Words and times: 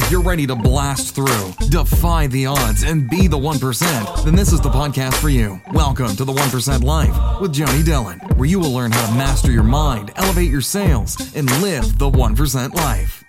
If 0.00 0.12
you're 0.12 0.22
ready 0.22 0.46
to 0.46 0.54
blast 0.54 1.16
through, 1.16 1.52
defy 1.70 2.28
the 2.28 2.46
odds, 2.46 2.84
and 2.84 3.10
be 3.10 3.26
the 3.26 3.36
1%, 3.36 4.24
then 4.24 4.36
this 4.36 4.52
is 4.52 4.60
the 4.60 4.68
podcast 4.68 5.16
for 5.16 5.28
you. 5.28 5.60
Welcome 5.72 6.14
to 6.14 6.24
the 6.24 6.32
1% 6.32 6.84
Life 6.84 7.40
with 7.40 7.52
Joni 7.52 7.84
Dillon, 7.84 8.20
where 8.36 8.48
you 8.48 8.60
will 8.60 8.70
learn 8.70 8.92
how 8.92 9.08
to 9.08 9.18
master 9.18 9.50
your 9.50 9.64
mind, 9.64 10.12
elevate 10.14 10.52
your 10.52 10.60
sales, 10.60 11.34
and 11.34 11.50
live 11.60 11.98
the 11.98 12.08
1% 12.08 12.74
life. 12.74 13.24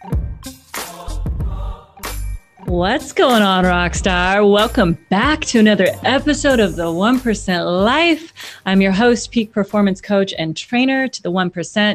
What's 2.66 3.14
going 3.14 3.42
on, 3.42 3.64
Rockstar? 3.64 4.50
Welcome 4.50 4.94
back 5.10 5.42
to 5.46 5.60
another 5.60 5.88
episode 6.04 6.60
of 6.60 6.76
the 6.76 6.84
1% 6.84 7.84
Life. 7.84 8.32
I'm 8.68 8.80
your 8.80 8.92
host, 8.92 9.32
peak 9.32 9.52
performance 9.52 10.02
coach 10.02 10.36
and 10.38 10.56
trainer 10.56 11.08
to 11.08 11.24
the 11.24 11.32
1%, 11.32 11.52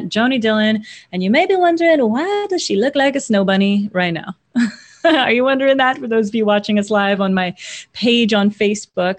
Joni 0.09 0.41
Dillon. 0.41 0.83
And 1.13 1.23
you 1.23 1.29
may 1.29 1.45
be 1.45 1.55
wondering, 1.55 2.01
why 2.09 2.47
does 2.49 2.61
she 2.61 2.75
look 2.75 2.95
like 2.95 3.15
a 3.15 3.21
snow 3.21 3.45
bunny 3.45 3.89
right 3.93 4.13
now? 4.13 4.35
Are 5.05 5.31
you 5.31 5.43
wondering 5.43 5.77
that 5.77 5.97
for 5.97 6.07
those 6.07 6.29
of 6.29 6.35
you 6.35 6.45
watching 6.45 6.79
us 6.79 6.89
live 6.89 7.21
on 7.21 7.33
my 7.33 7.55
page 7.93 8.33
on 8.33 8.49
Facebook? 8.49 9.17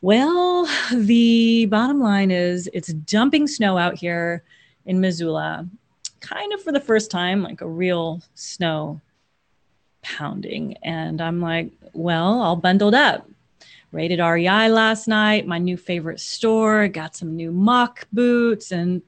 Well, 0.00 0.68
the 0.92 1.66
bottom 1.66 2.00
line 2.00 2.30
is 2.30 2.68
it's 2.72 2.92
dumping 2.92 3.46
snow 3.46 3.78
out 3.78 3.96
here 3.96 4.42
in 4.84 5.00
Missoula, 5.00 5.68
kind 6.20 6.52
of 6.52 6.62
for 6.62 6.72
the 6.72 6.80
first 6.80 7.10
time, 7.10 7.42
like 7.42 7.60
a 7.60 7.68
real 7.68 8.20
snow 8.34 9.00
pounding. 10.02 10.76
And 10.82 11.20
I'm 11.20 11.40
like, 11.40 11.70
well, 11.92 12.40
all 12.40 12.56
bundled 12.56 12.94
up. 12.94 13.28
Rated 13.92 14.20
REI 14.20 14.68
last 14.70 15.06
night, 15.06 15.46
my 15.46 15.58
new 15.58 15.76
favorite 15.76 16.18
store, 16.18 16.88
got 16.88 17.14
some 17.14 17.36
new 17.36 17.52
mock 17.52 18.08
boots 18.12 18.72
and 18.72 19.02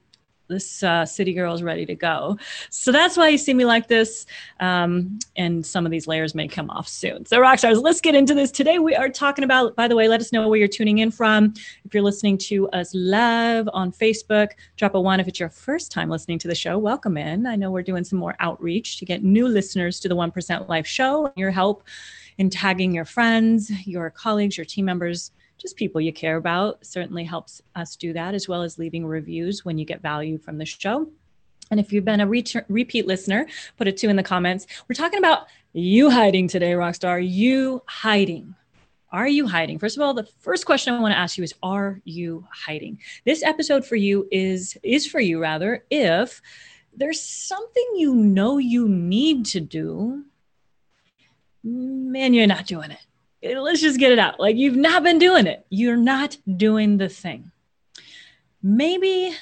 this 0.47 0.83
uh, 0.83 1.05
city 1.05 1.33
girl 1.33 1.53
is 1.53 1.63
ready 1.63 1.85
to 1.85 1.95
go. 1.95 2.37
So 2.69 2.91
that's 2.91 3.17
why 3.17 3.29
you 3.29 3.37
see 3.37 3.53
me 3.53 3.65
like 3.65 3.87
this. 3.87 4.25
Um, 4.59 5.19
and 5.35 5.65
some 5.65 5.85
of 5.85 5.91
these 5.91 6.07
layers 6.07 6.35
may 6.35 6.47
come 6.47 6.69
off 6.69 6.87
soon. 6.87 7.25
So, 7.25 7.39
Rockstars, 7.39 7.81
let's 7.81 8.01
get 8.01 8.15
into 8.15 8.33
this. 8.33 8.51
Today, 8.51 8.79
we 8.79 8.95
are 8.95 9.09
talking 9.09 9.43
about, 9.43 9.75
by 9.75 9.87
the 9.87 9.95
way, 9.95 10.07
let 10.07 10.21
us 10.21 10.31
know 10.31 10.47
where 10.47 10.59
you're 10.59 10.67
tuning 10.67 10.99
in 10.99 11.11
from. 11.11 11.53
If 11.83 11.93
you're 11.93 12.03
listening 12.03 12.37
to 12.39 12.69
us 12.69 12.93
live 12.93 13.67
on 13.73 13.91
Facebook, 13.91 14.49
drop 14.77 14.95
a 14.95 15.01
one. 15.01 15.19
If 15.19 15.27
it's 15.27 15.39
your 15.39 15.49
first 15.49 15.91
time 15.91 16.09
listening 16.09 16.39
to 16.39 16.47
the 16.47 16.55
show, 16.55 16.77
welcome 16.77 17.17
in. 17.17 17.45
I 17.45 17.55
know 17.55 17.71
we're 17.71 17.83
doing 17.83 18.03
some 18.03 18.19
more 18.19 18.35
outreach 18.39 18.97
to 18.99 19.05
get 19.05 19.23
new 19.23 19.47
listeners 19.47 19.99
to 20.01 20.09
the 20.09 20.15
1% 20.15 20.67
Life 20.67 20.87
show. 20.87 21.31
Your 21.35 21.51
help 21.51 21.83
in 22.37 22.49
tagging 22.49 22.93
your 22.93 23.05
friends, 23.05 23.71
your 23.87 24.09
colleagues, 24.09 24.57
your 24.57 24.65
team 24.65 24.85
members 24.85 25.31
just 25.57 25.75
people 25.75 26.01
you 26.01 26.11
care 26.11 26.37
about 26.37 26.85
certainly 26.85 27.23
helps 27.23 27.61
us 27.75 27.95
do 27.95 28.13
that, 28.13 28.33
as 28.33 28.47
well 28.47 28.61
as 28.61 28.77
leaving 28.77 29.05
reviews 29.05 29.63
when 29.63 29.77
you 29.77 29.85
get 29.85 30.01
value 30.01 30.37
from 30.37 30.57
the 30.57 30.65
show. 30.65 31.09
And 31.71 31.79
if 31.79 31.91
you've 31.91 32.05
been 32.05 32.21
a 32.21 32.27
repeat 32.27 33.07
listener, 33.07 33.47
put 33.77 33.87
a 33.87 33.91
two 33.91 34.09
in 34.09 34.15
the 34.15 34.23
comments. 34.23 34.67
We're 34.87 34.95
talking 34.95 35.19
about 35.19 35.47
you 35.73 36.11
hiding 36.11 36.47
today, 36.47 36.71
Rockstar. 36.71 37.25
You 37.27 37.81
hiding. 37.87 38.53
Are 39.11 39.27
you 39.27 39.47
hiding? 39.47 39.79
First 39.79 39.97
of 39.97 40.03
all, 40.03 40.13
the 40.13 40.27
first 40.39 40.65
question 40.65 40.93
I 40.93 40.99
want 40.99 41.13
to 41.13 41.17
ask 41.17 41.37
you 41.37 41.43
is 41.43 41.53
Are 41.63 42.01
you 42.03 42.45
hiding? 42.51 42.99
This 43.23 43.43
episode 43.43 43.85
for 43.85 43.95
you 43.95 44.27
is 44.31 44.77
is 44.83 45.07
for 45.07 45.19
you 45.19 45.41
rather 45.41 45.85
if 45.89 46.41
there's 46.97 47.21
something 47.21 47.85
you 47.95 48.13
know 48.13 48.57
you 48.57 48.87
need 48.87 49.45
to 49.47 49.59
do, 49.59 50.23
man, 51.63 52.33
you're 52.33 52.47
not 52.47 52.67
doing 52.67 52.91
it 52.91 53.05
let's 53.53 53.81
just 53.81 53.99
get 53.99 54.11
it 54.11 54.19
out. 54.19 54.39
Like 54.39 54.55
you've 54.55 54.75
not 54.75 55.03
been 55.03 55.19
doing 55.19 55.47
it. 55.47 55.65
You're 55.69 55.97
not 55.97 56.37
doing 56.57 56.97
the 56.97 57.09
thing. 57.09 57.51
Maybe 58.61 59.35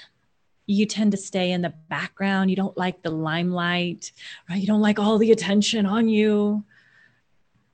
you 0.65 0.85
tend 0.85 1.11
to 1.11 1.17
stay 1.17 1.51
in 1.51 1.61
the 1.61 1.73
background. 1.89 2.49
You 2.49 2.55
don't 2.55 2.77
like 2.77 3.01
the 3.01 3.09
limelight, 3.09 4.11
right? 4.49 4.59
You 4.59 4.67
don't 4.67 4.81
like 4.81 4.99
all 4.99 5.17
the 5.17 5.31
attention 5.31 5.85
on 5.85 6.07
you. 6.07 6.63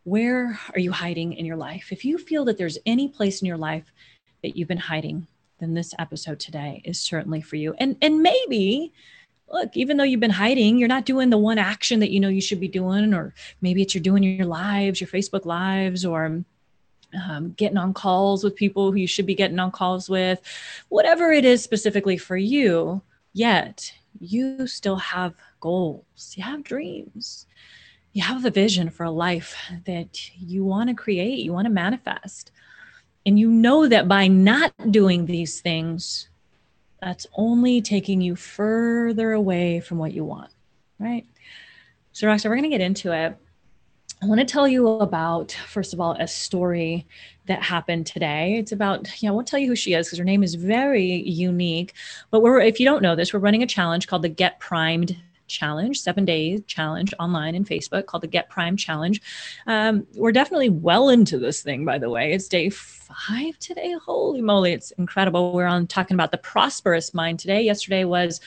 Where 0.03 0.59
are 0.73 0.79
you 0.79 0.91
hiding 0.91 1.33
in 1.33 1.45
your 1.45 1.57
life? 1.57 1.91
If 1.91 2.03
you 2.03 2.17
feel 2.17 2.45
that 2.45 2.57
there's 2.57 2.77
any 2.85 3.07
place 3.07 3.41
in 3.41 3.47
your 3.47 3.57
life 3.57 3.91
that 4.43 4.55
you've 4.55 4.67
been 4.67 4.77
hiding, 4.77 5.27
then 5.59 5.73
this 5.73 5.93
episode 5.99 6.39
today 6.39 6.81
is 6.85 6.99
certainly 6.99 7.41
for 7.41 7.57
you. 7.57 7.75
And 7.79 7.97
and 8.01 8.21
maybe 8.21 8.93
look, 9.51 9.75
even 9.75 9.97
though 9.97 10.03
you've 10.03 10.19
been 10.19 10.29
hiding, 10.29 10.77
you're 10.77 10.87
not 10.87 11.05
doing 11.05 11.29
the 11.29 11.37
one 11.37 11.57
action 11.57 11.99
that 11.99 12.11
you 12.11 12.19
know 12.19 12.29
you 12.29 12.41
should 12.41 12.59
be 12.59 12.67
doing, 12.67 13.13
or 13.13 13.33
maybe 13.61 13.81
it's 13.81 13.93
you're 13.93 14.01
doing 14.01 14.23
your 14.23 14.45
lives, 14.45 15.01
your 15.01 15.07
Facebook 15.07 15.45
lives, 15.45 16.05
or 16.05 16.43
um, 17.29 17.51
getting 17.53 17.77
on 17.77 17.93
calls 17.93 18.43
with 18.43 18.55
people 18.55 18.91
who 18.91 18.97
you 18.97 19.07
should 19.07 19.25
be 19.25 19.35
getting 19.35 19.59
on 19.59 19.71
calls 19.71 20.09
with, 20.09 20.41
whatever 20.89 21.31
it 21.31 21.45
is 21.45 21.63
specifically 21.63 22.17
for 22.17 22.37
you, 22.37 23.01
yet 23.33 23.91
you 24.19 24.67
still 24.67 24.97
have 24.97 25.33
goals, 25.59 26.33
you 26.35 26.43
have 26.43 26.63
dreams, 26.63 27.45
you 28.13 28.23
have 28.23 28.43
the 28.43 28.51
vision 28.51 28.89
for 28.89 29.03
a 29.03 29.11
life 29.11 29.55
that 29.85 30.35
you 30.37 30.63
want 30.63 30.89
to 30.89 30.95
create, 30.95 31.39
you 31.39 31.53
want 31.53 31.65
to 31.65 31.71
manifest. 31.71 32.51
And 33.25 33.37
you 33.37 33.49
know 33.51 33.87
that 33.87 34.07
by 34.07 34.27
not 34.27 34.73
doing 34.91 35.25
these 35.25 35.61
things, 35.61 36.28
that's 37.01 37.27
only 37.33 37.81
taking 37.81 38.21
you 38.21 38.35
further 38.35 39.31
away 39.31 39.79
from 39.79 39.97
what 39.97 40.13
you 40.13 40.23
want, 40.23 40.51
right? 40.99 41.25
So, 42.11 42.27
Rockstar, 42.27 42.45
we're 42.45 42.57
going 42.57 42.63
to 42.63 42.69
get 42.69 42.81
into 42.81 43.11
it. 43.11 43.37
I 44.21 44.25
want 44.25 44.41
to 44.41 44.45
tell 44.45 44.67
you 44.67 44.85
about, 44.87 45.53
first 45.67 45.93
of 45.93 46.01
all, 46.01 46.11
a 46.19 46.27
story 46.27 47.07
that 47.45 47.63
happened 47.63 48.05
today. 48.05 48.55
It's 48.57 48.73
about, 48.73 49.21
yeah, 49.23 49.29
I 49.29 49.33
won't 49.33 49.47
tell 49.47 49.59
you 49.59 49.67
who 49.67 49.77
she 49.77 49.93
is 49.93 50.07
because 50.07 50.19
her 50.19 50.25
name 50.25 50.43
is 50.43 50.55
very 50.55 51.05
unique. 51.05 51.93
But 52.29 52.41
we're, 52.41 52.59
if 52.59 52.81
you 52.81 52.85
don't 52.85 53.01
know 53.01 53.15
this, 53.15 53.33
we're 53.33 53.39
running 53.39 53.63
a 53.63 53.67
challenge 53.67 54.07
called 54.07 54.23
the 54.23 54.29
Get 54.29 54.59
Primed 54.59 55.15
challenge, 55.49 55.99
seven 55.99 56.23
day 56.23 56.59
challenge 56.59 57.13
online 57.19 57.55
in 57.55 57.65
Facebook 57.65 58.05
called 58.05 58.23
the 58.23 58.27
Get 58.27 58.49
Primed 58.49 58.79
Challenge. 58.79 59.21
Um, 59.67 60.07
we're 60.15 60.31
definitely 60.31 60.69
well 60.69 61.09
into 61.09 61.37
this 61.37 61.61
thing, 61.61 61.83
by 61.83 61.97
the 61.97 62.09
way. 62.09 62.31
It's 62.31 62.47
day 62.47 62.69
five 62.69 63.57
today. 63.59 63.95
Holy 64.05 64.41
moly, 64.41 64.71
it's 64.73 64.91
incredible. 64.91 65.51
We're 65.51 65.65
on 65.65 65.87
talking 65.87 66.15
about 66.15 66.31
the 66.31 66.37
prosperous 66.37 67.13
mind 67.13 67.39
today. 67.39 67.63
Yesterday 67.63 68.05
was 68.05 68.39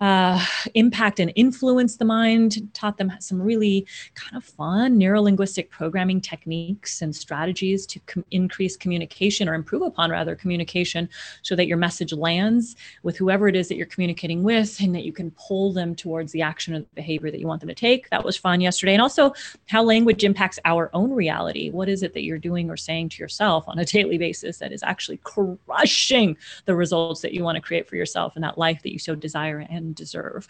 uh, 0.00 0.42
impact 0.74 1.20
and 1.20 1.30
influence 1.36 1.96
the 1.96 2.04
mind, 2.04 2.72
taught 2.72 2.96
them 2.96 3.12
some 3.20 3.40
really 3.40 3.86
kind 4.14 4.36
of 4.36 4.44
fun 4.44 4.98
neurolinguistic 4.98 5.68
programming 5.68 6.20
techniques 6.20 7.02
and 7.02 7.14
strategies 7.14 7.84
to 7.86 8.00
com- 8.00 8.24
increase 8.30 8.76
communication 8.76 9.48
or 9.48 9.54
improve 9.54 9.82
upon 9.82 10.10
rather 10.10 10.34
communication 10.34 11.08
so 11.42 11.54
that 11.54 11.66
your 11.66 11.76
message 11.76 12.12
lands 12.14 12.76
with 13.02 13.16
whoever 13.16 13.46
it 13.46 13.54
is 13.54 13.68
that 13.68 13.76
you're 13.76 13.86
communicating 13.86 14.42
with 14.42 14.80
and 14.80 14.94
that 14.94 15.04
you 15.04 15.12
can 15.12 15.30
pull 15.32 15.72
them 15.72 15.94
towards 15.94 16.32
the 16.32 16.40
action 16.40 16.74
or 16.74 16.80
behavior 16.94 17.30
that 17.30 17.40
you 17.40 17.46
want 17.46 17.60
them 17.60 17.68
to 17.68 17.74
take. 17.74 18.08
That 18.08 18.24
was 18.24 18.36
fun 18.36 18.60
yesterday. 18.62 18.94
And 18.94 19.02
also 19.02 19.34
how 19.68 19.82
language 19.82 20.24
impacts 20.24 20.58
our 20.64 20.90
own 20.94 21.12
reality. 21.12 21.70
What 21.70 21.90
is 21.90 22.02
it 22.02 22.14
that 22.14 22.22
you're 22.22 22.38
doing 22.38 22.70
or 22.70 22.76
saying 22.76 23.10
to 23.10 23.22
yourself 23.22 23.64
on 23.66 23.78
a 23.78 23.84
daily 23.84 24.16
basis 24.16 24.58
that 24.58 24.72
is 24.72 24.82
actually 24.82 25.18
crushing 25.18 26.36
the 26.64 26.74
results 26.74 27.20
that 27.20 27.34
you 27.34 27.44
want 27.44 27.56
to 27.56 27.60
create 27.60 27.86
for 27.86 27.96
yourself 27.96 28.34
and 28.34 28.44
that 28.44 28.56
life 28.56 28.82
that 28.82 28.92
you 28.92 28.98
so 28.98 29.14
desire 29.14 29.66
and 29.68 29.89
deserve. 29.92 30.46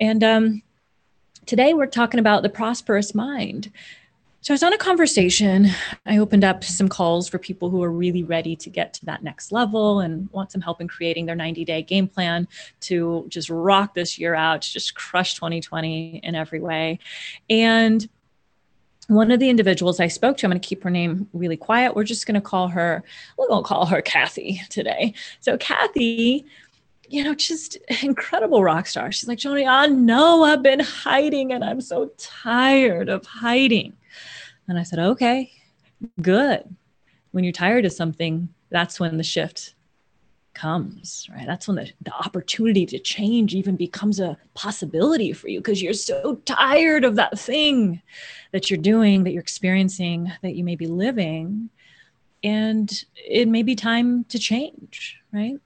And 0.00 0.22
um, 0.24 0.62
today 1.46 1.74
we're 1.74 1.86
talking 1.86 2.20
about 2.20 2.42
the 2.42 2.48
prosperous 2.48 3.14
mind. 3.14 3.70
So 4.44 4.52
I 4.52 4.56
was 4.56 4.62
on 4.62 4.74
a 4.74 4.78
conversation. 4.78 5.68
I 6.04 6.18
opened 6.18 6.44
up 6.44 6.64
some 6.64 6.86
calls 6.86 7.30
for 7.30 7.38
people 7.38 7.70
who 7.70 7.82
are 7.82 7.90
really 7.90 8.22
ready 8.22 8.54
to 8.56 8.68
get 8.68 8.92
to 8.94 9.06
that 9.06 9.22
next 9.22 9.52
level 9.52 10.00
and 10.00 10.30
want 10.32 10.52
some 10.52 10.60
help 10.60 10.82
in 10.82 10.88
creating 10.88 11.24
their 11.24 11.34
90 11.34 11.64
day 11.64 11.80
game 11.80 12.06
plan 12.06 12.46
to 12.80 13.24
just 13.28 13.48
rock 13.48 13.94
this 13.94 14.18
year 14.18 14.34
out, 14.34 14.60
just 14.60 14.94
crush 14.94 15.34
2020 15.36 16.20
in 16.22 16.34
every 16.34 16.60
way. 16.60 16.98
And 17.48 18.06
one 19.08 19.30
of 19.30 19.40
the 19.40 19.48
individuals 19.48 19.98
I 19.98 20.08
spoke 20.08 20.36
to, 20.38 20.46
I'm 20.46 20.50
going 20.50 20.60
to 20.60 20.66
keep 20.68 20.82
her 20.82 20.90
name 20.90 21.26
really 21.32 21.56
quiet. 21.56 21.94
We're 21.94 22.04
just 22.04 22.26
going 22.26 22.34
to 22.34 22.40
call 22.40 22.68
her, 22.68 23.02
we're 23.38 23.48
going 23.48 23.62
to 23.64 23.68
call 23.68 23.86
her 23.86 24.02
Kathy 24.02 24.60
today. 24.68 25.14
So, 25.40 25.56
Kathy 25.56 26.44
you 27.08 27.24
know, 27.24 27.34
just 27.34 27.76
incredible 28.02 28.62
rock 28.62 28.86
star. 28.86 29.12
She's 29.12 29.28
like, 29.28 29.38
Joni, 29.38 29.68
I 29.68 29.86
know 29.86 30.44
I've 30.44 30.62
been 30.62 30.80
hiding 30.80 31.52
and 31.52 31.64
I'm 31.64 31.80
so 31.80 32.10
tired 32.18 33.08
of 33.08 33.24
hiding. 33.26 33.94
And 34.68 34.78
I 34.78 34.82
said, 34.82 34.98
okay, 34.98 35.52
good. 36.20 36.74
When 37.32 37.44
you're 37.44 37.52
tired 37.52 37.84
of 37.84 37.92
something, 37.92 38.48
that's 38.70 38.98
when 38.98 39.16
the 39.16 39.22
shift 39.22 39.74
comes, 40.54 41.28
right? 41.34 41.46
That's 41.46 41.66
when 41.66 41.76
the, 41.76 41.92
the 42.00 42.12
opportunity 42.12 42.86
to 42.86 42.98
change 42.98 43.54
even 43.54 43.76
becomes 43.76 44.20
a 44.20 44.38
possibility 44.54 45.32
for 45.32 45.48
you 45.48 45.58
because 45.60 45.82
you're 45.82 45.92
so 45.92 46.36
tired 46.44 47.04
of 47.04 47.16
that 47.16 47.38
thing 47.38 48.00
that 48.52 48.70
you're 48.70 48.78
doing, 48.78 49.24
that 49.24 49.32
you're 49.32 49.42
experiencing, 49.42 50.32
that 50.42 50.54
you 50.54 50.64
may 50.64 50.76
be 50.76 50.86
living. 50.86 51.70
And 52.42 53.04
it 53.16 53.48
may 53.48 53.62
be 53.62 53.74
time 53.74 54.24
to 54.24 54.38
change, 54.38 55.18
right? 55.32 55.58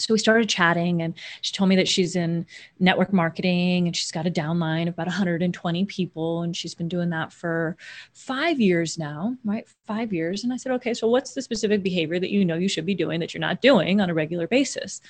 So 0.00 0.14
we 0.14 0.18
started 0.18 0.48
chatting 0.48 1.02
and 1.02 1.14
she 1.40 1.52
told 1.52 1.68
me 1.68 1.76
that 1.76 1.88
she's 1.88 2.16
in 2.16 2.46
network 2.78 3.12
marketing 3.12 3.86
and 3.86 3.96
she's 3.96 4.10
got 4.10 4.26
a 4.26 4.30
downline 4.30 4.88
of 4.88 4.94
about 4.94 5.06
120 5.06 5.84
people 5.86 6.42
and 6.42 6.56
she's 6.56 6.74
been 6.74 6.88
doing 6.88 7.10
that 7.10 7.32
for 7.32 7.76
five 8.12 8.60
years 8.60 8.98
now 8.98 9.36
right 9.44 9.66
five 9.86 10.12
years 10.12 10.44
and 10.44 10.52
i 10.52 10.56
said 10.56 10.72
okay 10.72 10.94
so 10.94 11.08
what's 11.08 11.34
the 11.34 11.42
specific 11.42 11.82
behavior 11.82 12.18
that 12.18 12.30
you 12.30 12.44
know 12.44 12.56
you 12.56 12.68
should 12.68 12.86
be 12.86 12.94
doing 12.94 13.20
that 13.20 13.34
you're 13.34 13.40
not 13.40 13.60
doing 13.60 14.00
on 14.00 14.10
a 14.10 14.14
regular 14.14 14.46
basis 14.46 15.00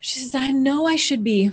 she 0.00 0.20
says 0.20 0.34
i 0.34 0.50
know 0.50 0.86
i 0.86 0.96
should 0.96 1.22
be 1.22 1.52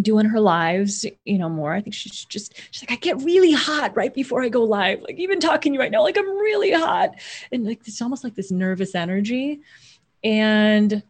doing 0.00 0.26
her 0.26 0.40
lives, 0.40 1.06
you 1.24 1.38
know, 1.38 1.48
more. 1.48 1.72
I 1.72 1.80
think 1.80 1.94
she's 1.94 2.24
just 2.24 2.54
she's 2.70 2.82
like, 2.82 2.92
I 2.92 2.96
get 2.96 3.22
really 3.22 3.52
hot 3.52 3.96
right 3.96 4.12
before 4.12 4.42
I 4.42 4.48
go 4.48 4.64
live. 4.64 5.02
Like 5.02 5.18
even 5.18 5.40
talking 5.40 5.72
to 5.72 5.74
you 5.74 5.80
right 5.80 5.90
now, 5.90 6.02
like 6.02 6.18
I'm 6.18 6.28
really 6.28 6.72
hot. 6.72 7.14
And 7.52 7.64
like 7.64 7.80
it's 7.86 8.02
almost 8.02 8.24
like 8.24 8.34
this 8.34 8.50
nervous 8.50 8.94
energy. 8.94 9.60
And 10.22 11.02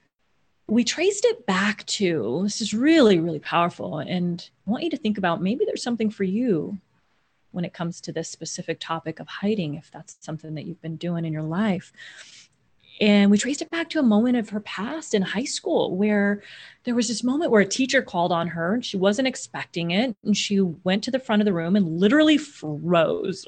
we 0.75 0.83
traced 0.83 1.25
it 1.25 1.47
back 1.47 1.87
to 1.87 2.41
this 2.43 2.61
is 2.61 2.75
really, 2.75 3.21
really 3.21 3.39
powerful. 3.39 4.01
And 4.01 4.45
I 4.67 4.71
want 4.71 4.83
you 4.83 4.91
to 4.91 4.97
think 4.97 5.19
about 5.19 5.41
maybe 5.41 5.65
there's 5.65 5.85
something 5.85 6.11
for 6.11 6.25
you 6.25 6.79
when 7.53 7.65
it 7.65 7.73
comes 7.73 8.01
to 8.01 8.13
this 8.13 8.29
specific 8.29 8.81
topic 8.81 9.21
of 9.21 9.29
hiding, 9.29 9.77
if 9.77 9.89
that's 9.93 10.17
something 10.19 10.57
that 10.57 10.65
you've 10.65 10.83
been 10.83 10.97
doing 10.97 11.25
in 11.25 11.33
your 11.33 11.45
life. 11.45 11.93
And 13.01 13.31
we 13.31 13.39
traced 13.39 13.63
it 13.63 13.71
back 13.71 13.89
to 13.91 14.01
a 14.01 14.03
moment 14.03 14.37
of 14.37 14.49
her 14.49 14.59
past 14.59 15.15
in 15.15 15.23
high 15.23 15.45
school 15.45 15.97
where 15.97 16.43
there 16.83 16.97
was 16.97 17.07
this 17.07 17.23
moment 17.23 17.53
where 17.53 17.63
a 17.63 17.67
teacher 17.67 18.03
called 18.03 18.33
on 18.33 18.49
her 18.49 18.75
and 18.75 18.85
she 18.85 18.97
wasn't 18.97 19.29
expecting 19.29 19.93
it. 19.93 20.17
And 20.25 20.37
she 20.37 20.61
went 20.61 21.05
to 21.05 21.13
the 21.13 21.21
front 21.21 21.41
of 21.41 21.47
the 21.47 21.53
room 21.53 21.77
and 21.77 22.01
literally 22.01 22.37
froze, 22.37 23.47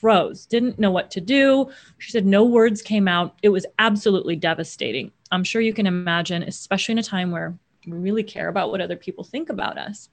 froze, 0.00 0.46
didn't 0.46 0.78
know 0.78 0.90
what 0.90 1.10
to 1.12 1.20
do. 1.20 1.70
She 1.98 2.10
said 2.10 2.26
no 2.26 2.44
words 2.44 2.82
came 2.82 3.08
out. 3.08 3.34
It 3.42 3.48
was 3.48 3.66
absolutely 3.78 4.36
devastating. 4.36 5.12
I'm 5.30 5.44
sure 5.44 5.60
you 5.60 5.72
can 5.72 5.86
imagine, 5.86 6.42
especially 6.42 6.92
in 6.92 6.98
a 6.98 7.02
time 7.02 7.30
where 7.30 7.54
we 7.86 7.92
really 7.92 8.22
care 8.22 8.48
about 8.48 8.70
what 8.70 8.80
other 8.80 8.96
people 8.96 9.24
think 9.24 9.48
about 9.48 9.78
us 9.78 10.08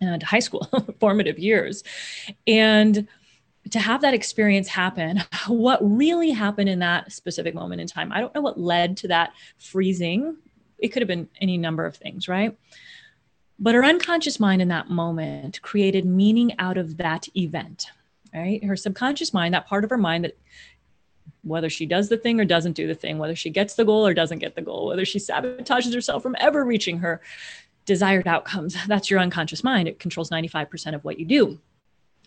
and 0.00 0.22
high 0.22 0.38
school 0.38 0.68
formative 1.00 1.38
years. 1.38 1.82
And 2.46 3.08
to 3.70 3.78
have 3.78 4.00
that 4.02 4.14
experience 4.14 4.68
happen, 4.68 5.22
what 5.48 5.78
really 5.82 6.30
happened 6.30 6.68
in 6.68 6.78
that 6.80 7.12
specific 7.12 7.54
moment 7.54 7.80
in 7.80 7.86
time, 7.86 8.12
I 8.12 8.20
don't 8.20 8.34
know 8.34 8.40
what 8.40 8.58
led 8.58 8.96
to 8.98 9.08
that 9.08 9.32
freezing. 9.58 10.36
It 10.78 10.88
could 10.88 11.02
have 11.02 11.08
been 11.08 11.28
any 11.40 11.58
number 11.58 11.84
of 11.84 11.96
things, 11.96 12.28
right? 12.28 12.56
But 13.58 13.74
her 13.74 13.84
unconscious 13.84 14.38
mind 14.38 14.62
in 14.62 14.68
that 14.68 14.88
moment 14.88 15.60
created 15.62 16.04
meaning 16.04 16.52
out 16.60 16.78
of 16.78 16.96
that 16.98 17.26
event, 17.36 17.86
right? 18.34 18.62
Her 18.64 18.76
subconscious 18.76 19.32
mind, 19.32 19.54
that 19.54 19.66
part 19.66 19.84
of 19.84 19.90
her 19.90 19.98
mind 19.98 20.24
that 20.24 20.38
whether 21.42 21.70
she 21.70 21.86
does 21.86 22.08
the 22.08 22.16
thing 22.16 22.40
or 22.40 22.44
doesn't 22.44 22.72
do 22.72 22.86
the 22.86 22.94
thing, 22.94 23.18
whether 23.18 23.36
she 23.36 23.50
gets 23.50 23.74
the 23.74 23.84
goal 23.84 24.06
or 24.06 24.14
doesn't 24.14 24.38
get 24.38 24.54
the 24.54 24.62
goal, 24.62 24.86
whether 24.86 25.04
she 25.04 25.18
sabotages 25.18 25.94
herself 25.94 26.22
from 26.22 26.36
ever 26.38 26.64
reaching 26.64 26.98
her 26.98 27.20
desired 27.86 28.26
outcomes, 28.26 28.76
that's 28.86 29.10
your 29.10 29.20
unconscious 29.20 29.64
mind. 29.64 29.88
It 29.88 29.98
controls 29.98 30.30
95% 30.30 30.94
of 30.94 31.04
what 31.04 31.18
you 31.18 31.24
do. 31.24 31.58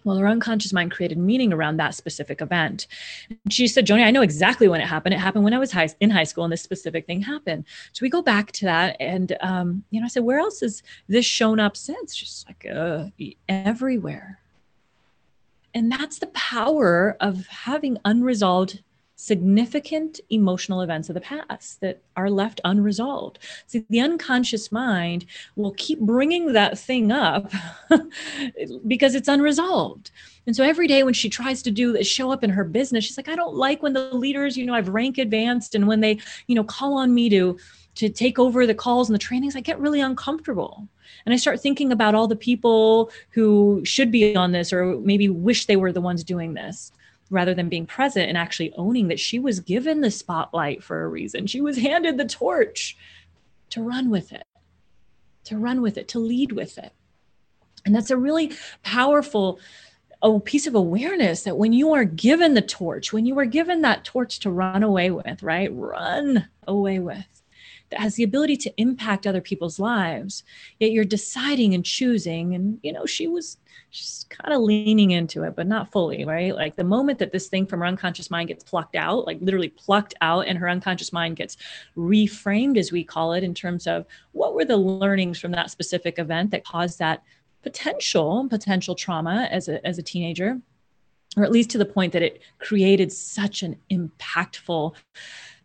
Well, 0.04 0.18
her 0.18 0.28
unconscious 0.28 0.74
mind 0.74 0.92
created 0.92 1.20
meaning 1.20 1.54
around 1.54 1.78
that 1.78 1.94
specific 1.94 2.42
event. 2.42 2.88
She 3.50 3.68
said, 3.68 3.86
Joni, 3.86 4.04
I 4.04 4.10
know 4.10 4.24
exactly 4.24 4.68
when 4.68 4.82
it 4.82 4.88
happened. 4.88 5.14
It 5.14 5.20
happened 5.20 5.44
when 5.44 5.54
I 5.54 5.60
was 5.60 5.72
high, 5.72 5.90
in 6.00 6.10
high 6.10 6.24
school 6.24 6.44
and 6.44 6.52
this 6.52 6.64
specific 6.64 7.06
thing 7.06 7.22
happened. 7.22 7.66
So 7.94 8.02
we 8.02 8.10
go 8.10 8.24
back 8.24 8.52
to 8.54 8.66
that. 8.66 8.98
And, 9.00 9.38
um, 9.42 9.84
you 9.92 10.00
know, 10.00 10.06
I 10.06 10.08
said, 10.08 10.24
where 10.24 10.40
else 10.40 10.62
has 10.62 10.82
this 11.08 11.26
shown 11.26 11.60
up 11.60 11.78
since? 11.78 12.16
Just 12.16 12.48
like 12.48 12.66
uh, 12.66 13.08
everywhere. 13.48 14.41
And 15.74 15.92
that's 15.92 16.20
the 16.20 16.28
power 16.28 17.16
of 17.20 17.48
having 17.48 17.98
unresolved 18.06 18.82
significant 19.22 20.20
emotional 20.32 20.82
events 20.82 21.08
of 21.08 21.14
the 21.14 21.22
past 21.22 21.80
that 21.80 22.02
are 22.16 22.30
left 22.32 22.60
unresolved. 22.66 23.38
See, 23.68 23.86
the 23.88 24.00
unconscious 24.00 24.72
mind 24.72 25.28
will 25.56 25.74
keep 25.78 26.00
bringing 26.00 26.54
that 26.54 26.80
thing 26.80 27.12
up 27.12 27.52
because 28.88 29.14
it's 29.14 29.28
unresolved. 29.28 30.10
And 30.48 30.56
so 30.56 30.64
every 30.64 30.88
day 30.88 31.04
when 31.04 31.14
she 31.14 31.30
tries 31.30 31.62
to 31.62 31.72
do 31.72 31.94
this 31.94 32.08
show 32.08 32.32
up 32.32 32.44
in 32.44 32.50
her 32.50 32.64
business, 32.64 33.06
she's 33.06 33.16
like, 33.16 33.30
I 33.30 33.36
don't 33.36 33.54
like 33.54 33.84
when 33.84 33.94
the 33.94 34.12
leaders, 34.16 34.58
you 34.58 34.66
know, 34.66 34.74
I've 34.74 34.90
rank 34.90 35.20
advanced 35.20 35.76
and 35.76 35.88
when 35.88 36.00
they, 36.00 36.18
you 36.48 36.56
know, 36.56 36.64
call 36.64 36.96
on 36.96 37.14
me 37.14 37.30
to 37.30 37.60
to 37.96 38.10
take 38.10 38.40
over 38.40 38.66
the 38.66 38.76
calls 38.76 39.10
and 39.10 39.16
the 39.16 39.20
trainings, 39.20 39.56
I 39.56 39.60
get 39.60 39.80
really 39.80 40.02
uncomfortable. 40.02 40.88
And 41.26 41.34
I 41.34 41.38
start 41.38 41.62
thinking 41.62 41.92
about 41.92 42.16
all 42.16 42.28
the 42.28 42.36
people 42.36 43.12
who 43.32 43.82
should 43.84 44.12
be 44.12 44.36
on 44.36 44.52
this 44.52 44.72
or 44.72 44.98
maybe 45.00 45.30
wish 45.30 45.66
they 45.66 45.76
were 45.76 45.92
the 45.92 46.02
ones 46.02 46.24
doing 46.24 46.54
this 46.54 46.92
rather 47.30 47.54
than 47.54 47.70
being 47.70 47.86
present 47.86 48.28
and 48.28 48.38
actually 48.38 48.74
owning 48.74 49.08
that 49.08 49.20
she 49.20 49.40
was 49.40 49.60
given 49.60 50.02
the 50.02 50.12
spotlight 50.12 50.84
for 50.84 51.04
a 51.04 51.08
reason. 51.08 51.48
She 51.48 51.62
was 51.62 51.78
handed 51.78 52.18
the 52.18 52.26
torch 52.26 52.98
to 53.72 53.82
run 53.82 54.10
with 54.10 54.32
it, 54.34 54.46
to 55.46 55.58
run 55.58 55.82
with 55.82 55.98
it, 55.98 56.08
to 56.10 56.20
lead 56.20 56.52
with 56.52 56.78
it. 56.78 56.92
And 57.86 57.96
that's 57.96 58.12
a 58.12 58.18
really 58.18 58.54
powerful 58.84 59.60
a 60.24 60.40
piece 60.40 60.68
of 60.68 60.76
awareness 60.76 61.44
that 61.44 61.58
when 61.58 61.74
you 61.74 61.94
are 61.94 62.04
given 62.04 62.54
the 62.54 62.62
torch, 62.62 63.12
when 63.12 63.26
you 63.26 63.40
are 63.40 63.46
given 63.46 63.82
that 63.82 64.06
torch 64.06 64.40
to 64.40 64.52
run 64.52 64.84
away 64.84 65.10
with, 65.10 65.42
right? 65.42 65.72
Run 65.74 66.48
away 66.68 67.00
with 67.00 67.41
that 67.92 68.00
has 68.00 68.16
the 68.16 68.24
ability 68.24 68.58
to 68.58 68.74
impact 68.78 69.28
other 69.28 69.42
people's 69.42 69.80
lives 69.80 70.44
yet 70.80 70.92
you're 70.92 71.06
deciding 71.06 71.74
and 71.74 71.86
choosing 71.86 72.56
and 72.56 72.80
you 72.82 72.92
know 72.92 73.06
she 73.06 73.28
was 73.28 73.58
just 73.92 74.30
kind 74.30 74.54
of 74.54 74.62
leaning 74.62 75.12
into 75.12 75.44
it 75.44 75.56
but 75.56 75.68
not 75.68 75.92
fully 75.92 76.24
right? 76.24 76.56
Like 76.56 76.76
the 76.76 76.84
moment 76.84 77.20
that 77.20 77.32
this 77.32 77.48
thing 77.48 77.66
from 77.66 77.82
her 77.82 77.86
unconscious 77.86 78.32
mind 78.32 78.48
gets 78.48 78.64
plucked 78.64 78.96
out 78.96 79.28
like 79.28 79.38
literally 79.42 79.70
plucked 79.70 80.14
out 80.22 80.48
and 80.48 80.58
her 80.58 80.70
unconscious 80.70 81.12
mind 81.12 81.36
gets 81.36 81.58
reframed 81.98 82.78
as 82.78 82.92
we 82.92 83.04
call 83.04 83.34
it 83.34 83.44
in 83.44 83.54
terms 83.54 83.88
of 83.88 84.06
what 84.32 84.56
were 84.56 84.66
the 84.66 84.78
learnings 84.78 85.40
from 85.40 85.52
that 85.52 85.70
specific 85.70 86.20
event 86.20 86.52
that 86.52 86.64
caused 86.64 87.00
that 87.00 87.22
potential 87.64 88.48
potential 88.50 88.96
trauma 88.96 89.48
as 89.52 89.68
a 89.68 89.86
as 89.86 89.98
a 89.98 90.04
teenager? 90.04 90.60
Or 91.38 91.46
at 91.46 91.52
least 91.52 91.70
to 91.72 91.78
the 91.78 91.86
point 91.86 92.12
that 92.12 92.22
it 92.22 92.42
created 92.60 93.12
such 93.12 93.64
an 93.64 93.78
impactful 93.90 94.96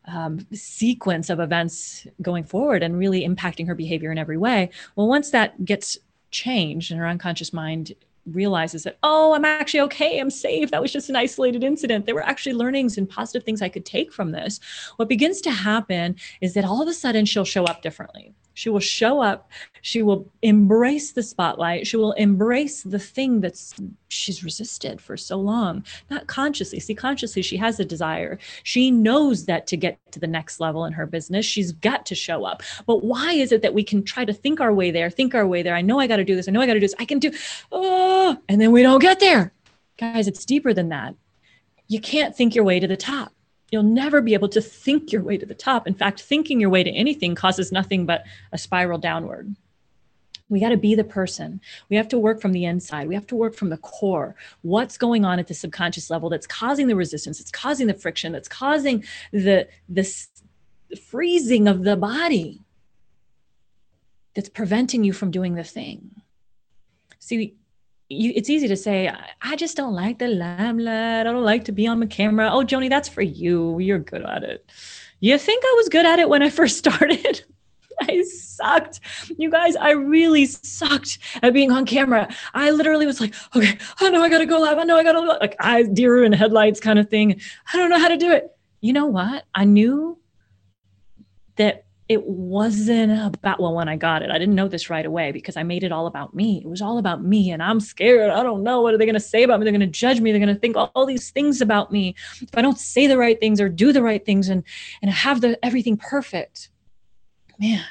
um, 0.06 0.46
sequence 0.52 1.30
of 1.30 1.40
events 1.40 2.06
going 2.22 2.44
forward 2.44 2.82
and 2.82 2.98
really 2.98 3.26
impacting 3.26 3.66
her 3.66 3.74
behavior 3.74 4.12
in 4.12 4.18
every 4.18 4.36
way. 4.36 4.70
Well, 4.94 5.08
once 5.08 5.30
that 5.30 5.64
gets 5.64 5.98
changed 6.30 6.90
and 6.90 7.00
her 7.00 7.06
unconscious 7.06 7.52
mind 7.52 7.92
realizes 8.26 8.82
that, 8.82 8.98
oh, 9.02 9.34
I'm 9.34 9.44
actually 9.44 9.80
okay, 9.80 10.18
I'm 10.18 10.30
safe, 10.30 10.70
that 10.70 10.82
was 10.82 10.92
just 10.92 11.08
an 11.08 11.16
isolated 11.16 11.62
incident. 11.62 12.06
There 12.06 12.14
were 12.14 12.26
actually 12.26 12.54
learnings 12.54 12.98
and 12.98 13.08
positive 13.08 13.44
things 13.44 13.62
I 13.62 13.68
could 13.68 13.84
take 13.84 14.12
from 14.12 14.32
this. 14.32 14.60
What 14.96 15.08
begins 15.08 15.40
to 15.42 15.50
happen 15.50 16.16
is 16.40 16.54
that 16.54 16.64
all 16.64 16.82
of 16.82 16.88
a 16.88 16.92
sudden 16.92 17.24
she'll 17.24 17.44
show 17.44 17.64
up 17.64 17.82
differently. 17.82 18.34
She 18.56 18.70
will 18.70 18.80
show 18.80 19.20
up. 19.20 19.50
She 19.82 20.00
will 20.00 20.32
embrace 20.40 21.12
the 21.12 21.22
spotlight. 21.22 21.86
She 21.86 21.98
will 21.98 22.12
embrace 22.12 22.82
the 22.82 22.98
thing 22.98 23.42
that's 23.42 23.74
she's 24.08 24.42
resisted 24.42 24.98
for 24.98 25.18
so 25.18 25.36
long, 25.36 25.84
not 26.08 26.26
consciously. 26.26 26.80
See, 26.80 26.94
consciously, 26.94 27.42
she 27.42 27.58
has 27.58 27.78
a 27.78 27.84
desire. 27.84 28.38
She 28.62 28.90
knows 28.90 29.44
that 29.44 29.66
to 29.66 29.76
get 29.76 29.98
to 30.12 30.18
the 30.18 30.26
next 30.26 30.58
level 30.58 30.86
in 30.86 30.94
her 30.94 31.04
business, 31.04 31.44
she's 31.44 31.70
got 31.70 32.06
to 32.06 32.14
show 32.14 32.46
up. 32.46 32.62
But 32.86 33.04
why 33.04 33.34
is 33.34 33.52
it 33.52 33.60
that 33.60 33.74
we 33.74 33.84
can 33.84 34.02
try 34.02 34.24
to 34.24 34.32
think 34.32 34.58
our 34.58 34.72
way 34.72 34.90
there, 34.90 35.10
think 35.10 35.34
our 35.34 35.46
way 35.46 35.62
there? 35.62 35.74
I 35.74 35.82
know 35.82 36.00
I 36.00 36.06
got 36.06 36.16
to 36.16 36.24
do 36.24 36.34
this. 36.34 36.48
I 36.48 36.50
know 36.50 36.62
I 36.62 36.66
got 36.66 36.74
to 36.74 36.80
do 36.80 36.84
this. 36.86 36.94
I 36.98 37.04
can 37.04 37.18
do, 37.18 37.30
oh, 37.70 38.38
and 38.48 38.58
then 38.58 38.72
we 38.72 38.82
don't 38.82 39.02
get 39.02 39.20
there. 39.20 39.52
Guys, 39.98 40.26
it's 40.28 40.46
deeper 40.46 40.72
than 40.72 40.88
that. 40.88 41.14
You 41.88 42.00
can't 42.00 42.34
think 42.34 42.54
your 42.54 42.64
way 42.64 42.80
to 42.80 42.88
the 42.88 42.96
top 42.96 43.34
you'll 43.70 43.82
never 43.82 44.20
be 44.20 44.34
able 44.34 44.48
to 44.48 44.60
think 44.60 45.12
your 45.12 45.22
way 45.22 45.36
to 45.36 45.46
the 45.46 45.54
top. 45.54 45.86
In 45.86 45.94
fact, 45.94 46.22
thinking 46.22 46.60
your 46.60 46.70
way 46.70 46.84
to 46.84 46.90
anything 46.90 47.34
causes 47.34 47.72
nothing 47.72 48.06
but 48.06 48.24
a 48.52 48.58
spiral 48.58 48.98
downward. 48.98 49.54
We 50.48 50.60
got 50.60 50.68
to 50.68 50.76
be 50.76 50.94
the 50.94 51.04
person. 51.04 51.60
We 51.88 51.96
have 51.96 52.08
to 52.08 52.18
work 52.18 52.40
from 52.40 52.52
the 52.52 52.64
inside. 52.64 53.08
We 53.08 53.14
have 53.14 53.26
to 53.28 53.34
work 53.34 53.54
from 53.54 53.70
the 53.70 53.78
core. 53.78 54.36
What's 54.62 54.96
going 54.96 55.24
on 55.24 55.40
at 55.40 55.48
the 55.48 55.54
subconscious 55.54 56.08
level 56.08 56.30
that's 56.30 56.46
causing 56.46 56.86
the 56.86 56.94
resistance, 56.94 57.40
it's 57.40 57.50
causing 57.50 57.88
the 57.88 57.94
friction, 57.94 58.32
that's 58.32 58.48
causing 58.48 59.04
the 59.32 59.68
this 59.88 60.28
freezing 61.10 61.66
of 61.66 61.82
the 61.82 61.96
body 61.96 62.60
that's 64.34 64.48
preventing 64.48 65.02
you 65.02 65.12
from 65.12 65.32
doing 65.32 65.54
the 65.54 65.64
thing. 65.64 66.10
See, 67.18 67.56
you, 68.08 68.32
it's 68.34 68.48
easy 68.48 68.68
to 68.68 68.76
say, 68.76 69.12
I 69.42 69.56
just 69.56 69.76
don't 69.76 69.94
like 69.94 70.18
the 70.18 70.28
limelight. 70.28 71.26
I 71.26 71.32
don't 71.32 71.44
like 71.44 71.64
to 71.64 71.72
be 71.72 71.86
on 71.86 72.00
the 72.00 72.06
camera. 72.06 72.50
Oh, 72.52 72.64
Joni, 72.64 72.88
that's 72.88 73.08
for 73.08 73.22
you. 73.22 73.78
You're 73.78 73.98
good 73.98 74.22
at 74.22 74.44
it. 74.44 74.70
You 75.20 75.38
think 75.38 75.64
I 75.64 75.74
was 75.76 75.88
good 75.88 76.06
at 76.06 76.18
it 76.18 76.28
when 76.28 76.42
I 76.42 76.50
first 76.50 76.78
started? 76.84 77.42
I 78.00 78.22
sucked. 78.22 79.00
You 79.38 79.50
guys, 79.50 79.74
I 79.74 79.92
really 79.92 80.44
sucked 80.46 81.18
at 81.42 81.54
being 81.54 81.72
on 81.72 81.86
camera. 81.86 82.28
I 82.52 82.70
literally 82.70 83.06
was 83.06 83.20
like, 83.20 83.34
okay, 83.54 83.78
I 84.00 84.10
know 84.10 84.22
I 84.22 84.28
gotta 84.28 84.44
go 84.44 84.60
live. 84.60 84.76
I 84.78 84.84
know 84.84 84.98
I 84.98 85.02
gotta 85.02 85.20
like 85.20 85.56
I 85.60 85.82
deer 85.82 86.22
in 86.22 86.32
headlights 86.32 86.78
kind 86.78 86.98
of 86.98 87.08
thing. 87.08 87.40
I 87.72 87.76
don't 87.78 87.88
know 87.88 87.98
how 87.98 88.08
to 88.08 88.18
do 88.18 88.30
it. 88.30 88.50
You 88.82 88.92
know 88.92 89.06
what? 89.06 89.44
I 89.54 89.64
knew 89.64 90.18
that 91.56 91.85
it 92.08 92.24
wasn't 92.24 93.10
about 93.34 93.60
well 93.60 93.74
when 93.74 93.88
i 93.88 93.96
got 93.96 94.22
it 94.22 94.30
i 94.30 94.38
didn't 94.38 94.54
know 94.54 94.68
this 94.68 94.88
right 94.88 95.06
away 95.06 95.32
because 95.32 95.56
i 95.56 95.62
made 95.62 95.82
it 95.82 95.92
all 95.92 96.06
about 96.06 96.34
me. 96.34 96.60
It 96.64 96.68
was 96.68 96.80
all 96.80 96.98
about 96.98 97.24
me 97.24 97.50
and 97.50 97.62
i'm 97.62 97.80
scared. 97.80 98.30
I 98.30 98.42
don't 98.42 98.62
know 98.62 98.80
what 98.80 98.94
are 98.94 98.98
they 98.98 99.06
going 99.06 99.14
to 99.14 99.20
say 99.20 99.42
about 99.42 99.58
me? 99.58 99.64
They're 99.64 99.72
going 99.72 99.80
to 99.80 99.86
judge 99.86 100.20
me. 100.20 100.30
They're 100.30 100.40
going 100.40 100.54
to 100.54 100.60
think 100.60 100.76
all, 100.76 100.92
all, 100.94 101.06
these 101.06 101.30
things 101.30 101.60
about 101.60 101.90
me. 101.90 102.14
If 102.40 102.56
i 102.56 102.62
don't 102.62 102.78
say 102.78 103.06
the 103.06 103.18
right 103.18 103.38
things 103.38 103.60
or 103.60 103.68
do 103.68 103.92
the 103.92 104.02
right 104.02 104.24
things 104.24 104.48
and 104.48 104.62
and 105.02 105.10
have 105.10 105.40
the 105.40 105.58
everything 105.64 105.96
perfect 105.96 106.70
man. 107.58 107.84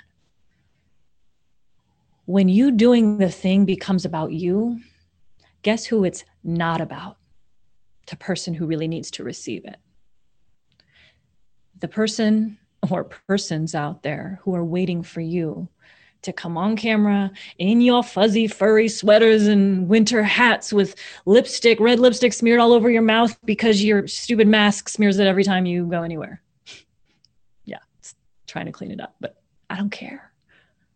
When 2.26 2.50
you 2.50 2.72
doing 2.72 3.18
the 3.18 3.30
thing 3.30 3.66
becomes 3.66 4.06
about 4.06 4.32
you 4.32 4.80
guess 5.62 5.86
who 5.86 6.04
it's 6.04 6.24
not 6.44 6.80
about? 6.80 7.18
The 8.08 8.16
person 8.16 8.54
who 8.54 8.68
really 8.68 8.88
needs 8.88 9.10
to 9.12 9.24
receive 9.24 9.66
it. 9.66 9.78
The 11.80 11.88
person 11.88 12.60
or 12.92 13.04
persons 13.04 13.76
out 13.76 14.04
there 14.04 14.40
who 14.44 14.56
are 14.56 14.66
waiting 14.66 15.04
for 15.04 15.22
you 15.22 15.68
to 16.26 16.34
come 16.34 16.58
on 16.58 16.76
camera 16.76 17.32
in 17.60 17.82
your 17.82 18.04
fuzzy 18.04 18.48
furry 18.48 18.88
sweaters 18.88 19.48
and 19.48 19.88
winter 19.88 20.24
hats 20.24 20.74
with 20.74 20.96
lipstick 21.26 21.80
red 21.80 22.00
lipstick 22.00 22.34
smeared 22.34 22.60
all 22.60 22.74
over 22.74 22.90
your 22.90 23.04
mouth 23.04 23.38
because 23.46 23.84
your 23.84 24.08
stupid 24.08 24.48
mask 24.48 24.90
smears 24.90 25.20
it 25.20 25.28
every 25.28 25.44
time 25.44 25.66
you 25.66 25.86
go 25.86 26.04
anywhere. 26.04 26.42
Yeah 27.64 27.80
it's 28.00 28.16
trying 28.48 28.66
to 28.66 28.72
clean 28.72 28.92
it 28.92 29.00
up 29.00 29.16
but 29.20 29.42
i 29.70 29.78
don't 29.78 29.92
care. 29.92 30.32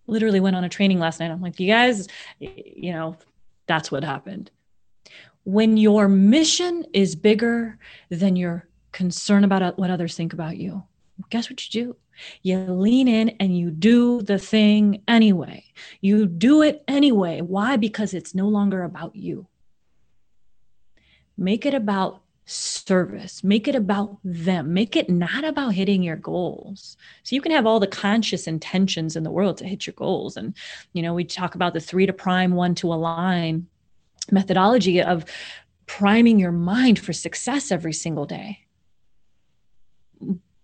Literally 0.08 0.40
went 0.40 0.56
on 0.56 0.64
a 0.64 0.70
training 0.70 1.00
last 1.00 1.20
night. 1.20 1.32
I'm 1.32 1.42
like 1.42 1.60
you 1.60 1.68
guys 1.68 2.08
you 2.40 2.92
know 2.92 3.16
that's 3.68 3.92
what 3.92 4.04
happened. 4.04 4.52
When 5.44 5.78
your 5.78 6.08
mission 6.08 6.86
is 6.94 7.16
bigger 7.16 7.78
than 8.10 8.36
your 8.36 8.68
concern 8.92 9.44
about 9.44 9.78
what 9.78 9.92
others 9.92 10.16
think 10.16 10.34
about 10.34 10.58
you 10.58 10.84
guess 11.30 11.50
what 11.50 11.74
you 11.74 11.84
do 11.84 11.96
you 12.42 12.58
lean 12.58 13.08
in 13.08 13.30
and 13.40 13.58
you 13.58 13.72
do 13.72 14.22
the 14.22 14.40
thing 14.40 15.04
anyway. 15.08 15.66
You 16.02 16.26
do 16.26 16.62
it 16.62 16.84
anyway. 16.88 17.42
Why? 17.42 17.78
Because 17.78 18.14
it's 18.14 18.36
no 18.36 18.48
longer 18.48 18.84
about 18.84 19.16
you. 19.16 19.48
Make 21.38 21.66
it 21.66 21.74
about 21.74 22.22
service. 22.46 23.44
Make 23.44 23.68
it 23.68 23.76
about 23.76 24.18
them. 24.24 24.74
Make 24.74 24.96
it 24.96 25.10
not 25.10 25.44
about 25.44 25.76
hitting 25.76 26.02
your 26.02 26.16
goals. 26.16 26.98
So 27.24 27.36
you 27.36 27.42
can 27.42 27.52
have 27.52 27.66
all 27.66 27.80
the 27.80 27.88
conscious 27.88 28.48
intentions 28.48 29.16
in 29.16 29.24
the 29.24 29.32
world 29.32 29.58
to 29.58 29.66
hit 29.66 29.86
your 29.86 29.94
goals. 29.94 30.36
And, 30.36 30.56
you 30.94 31.02
know, 31.02 31.14
we 31.14 31.24
talk 31.24 31.56
about 31.56 31.74
the 31.74 31.80
three 31.80 32.06
to 32.06 32.14
prime, 32.14 32.54
one 32.54 32.76
to 32.76 32.92
align 32.92 33.68
methodology 34.32 35.02
of 35.02 35.26
priming 35.86 36.40
your 36.40 36.52
mind 36.52 37.00
for 37.00 37.14
success 37.14 37.72
every 37.72 37.94
single 37.94 38.26
day. 38.26 38.60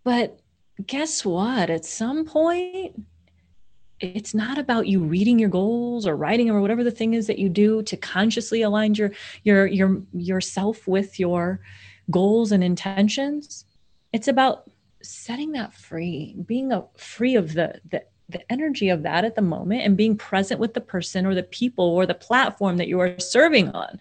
But 0.04 0.40
guess 0.86 1.24
what? 1.26 1.70
At 1.70 1.86
some 1.86 2.26
point, 2.26 3.06
it's 4.00 4.34
not 4.34 4.58
about 4.58 4.88
you 4.88 5.02
reading 5.02 5.40
your 5.40 5.50
goals 5.50 6.06
or 6.06 6.16
writing 6.16 6.50
or 6.50 6.60
whatever 6.60 6.84
the 6.84 6.92
thing 6.92 7.14
is 7.14 7.28
that 7.28 7.40
you 7.40 7.48
do 7.50 7.82
to 7.84 7.96
consciously 7.96 8.62
align 8.62 8.94
your 8.96 9.12
your 9.44 9.66
your 9.66 10.02
yourself 10.14 10.88
with 10.88 11.20
your 11.20 11.62
goals 12.12 12.52
and 12.52 12.64
intentions. 12.64 13.66
It's 14.12 14.28
about 14.28 14.70
setting 15.02 15.54
that 15.54 15.74
free, 15.74 16.36
being 16.46 16.72
a, 16.72 16.86
free 16.98 17.36
of 17.36 17.54
the 17.54 17.80
the 17.90 18.04
the 18.28 18.52
energy 18.52 18.90
of 18.90 19.04
that 19.04 19.24
at 19.24 19.36
the 19.36 19.42
moment 19.42 19.84
and 19.84 19.96
being 19.96 20.18
present 20.18 20.60
with 20.60 20.74
the 20.74 20.82
person 20.82 21.26
or 21.26 21.36
the 21.36 21.44
people 21.44 21.86
or 21.86 22.06
the 22.06 22.14
platform 22.14 22.78
that 22.78 22.88
you 22.88 23.00
are 23.00 23.20
serving 23.20 23.70
on 23.70 24.00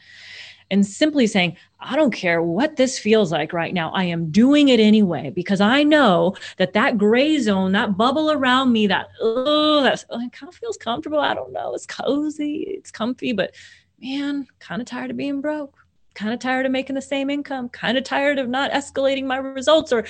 and 0.74 0.84
simply 0.84 1.28
saying, 1.28 1.56
I 1.78 1.94
don't 1.94 2.10
care 2.10 2.42
what 2.42 2.74
this 2.74 2.98
feels 2.98 3.30
like 3.30 3.52
right 3.52 3.72
now. 3.72 3.92
I 3.92 4.04
am 4.04 4.32
doing 4.32 4.68
it 4.68 4.80
anyway 4.80 5.30
because 5.30 5.60
I 5.60 5.84
know 5.84 6.34
that 6.56 6.72
that 6.72 6.98
gray 6.98 7.38
zone, 7.38 7.70
that 7.72 7.96
bubble 7.96 8.32
around 8.32 8.72
me, 8.72 8.88
that 8.88 9.06
oh, 9.20 9.84
that 9.84 10.04
oh, 10.10 10.18
kind 10.32 10.48
of 10.48 10.56
feels 10.56 10.76
comfortable. 10.76 11.20
I 11.20 11.32
don't 11.32 11.52
know. 11.52 11.74
It's 11.74 11.86
cozy, 11.86 12.64
it's 12.66 12.90
comfy, 12.90 13.32
but 13.32 13.54
man, 14.02 14.48
kind 14.58 14.82
of 14.82 14.86
tired 14.88 15.12
of 15.12 15.16
being 15.16 15.40
broke. 15.40 15.78
Kind 16.14 16.34
of 16.34 16.40
tired 16.40 16.66
of 16.66 16.72
making 16.72 16.96
the 16.96 17.02
same 17.02 17.30
income. 17.30 17.68
Kind 17.68 17.96
of 17.96 18.02
tired 18.02 18.40
of 18.40 18.48
not 18.48 18.72
escalating 18.72 19.24
my 19.24 19.36
results 19.36 19.92
or 19.92 20.06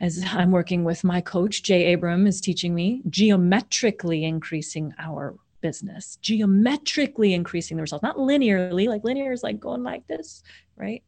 as 0.00 0.24
I'm 0.32 0.50
working 0.50 0.84
with 0.84 1.04
my 1.04 1.20
coach, 1.20 1.62
Jay 1.62 1.86
Abraham 1.86 2.26
is 2.26 2.40
teaching 2.40 2.74
me, 2.74 3.02
geometrically 3.10 4.24
increasing 4.24 4.94
our 4.98 5.34
business, 5.60 6.16
geometrically 6.22 7.34
increasing 7.34 7.76
the 7.76 7.82
results, 7.82 8.02
not 8.02 8.16
linearly. 8.16 8.86
Like 8.88 9.04
linear 9.04 9.32
is 9.32 9.42
like 9.42 9.60
going 9.60 9.82
like 9.82 10.06
this, 10.06 10.42
right? 10.76 11.02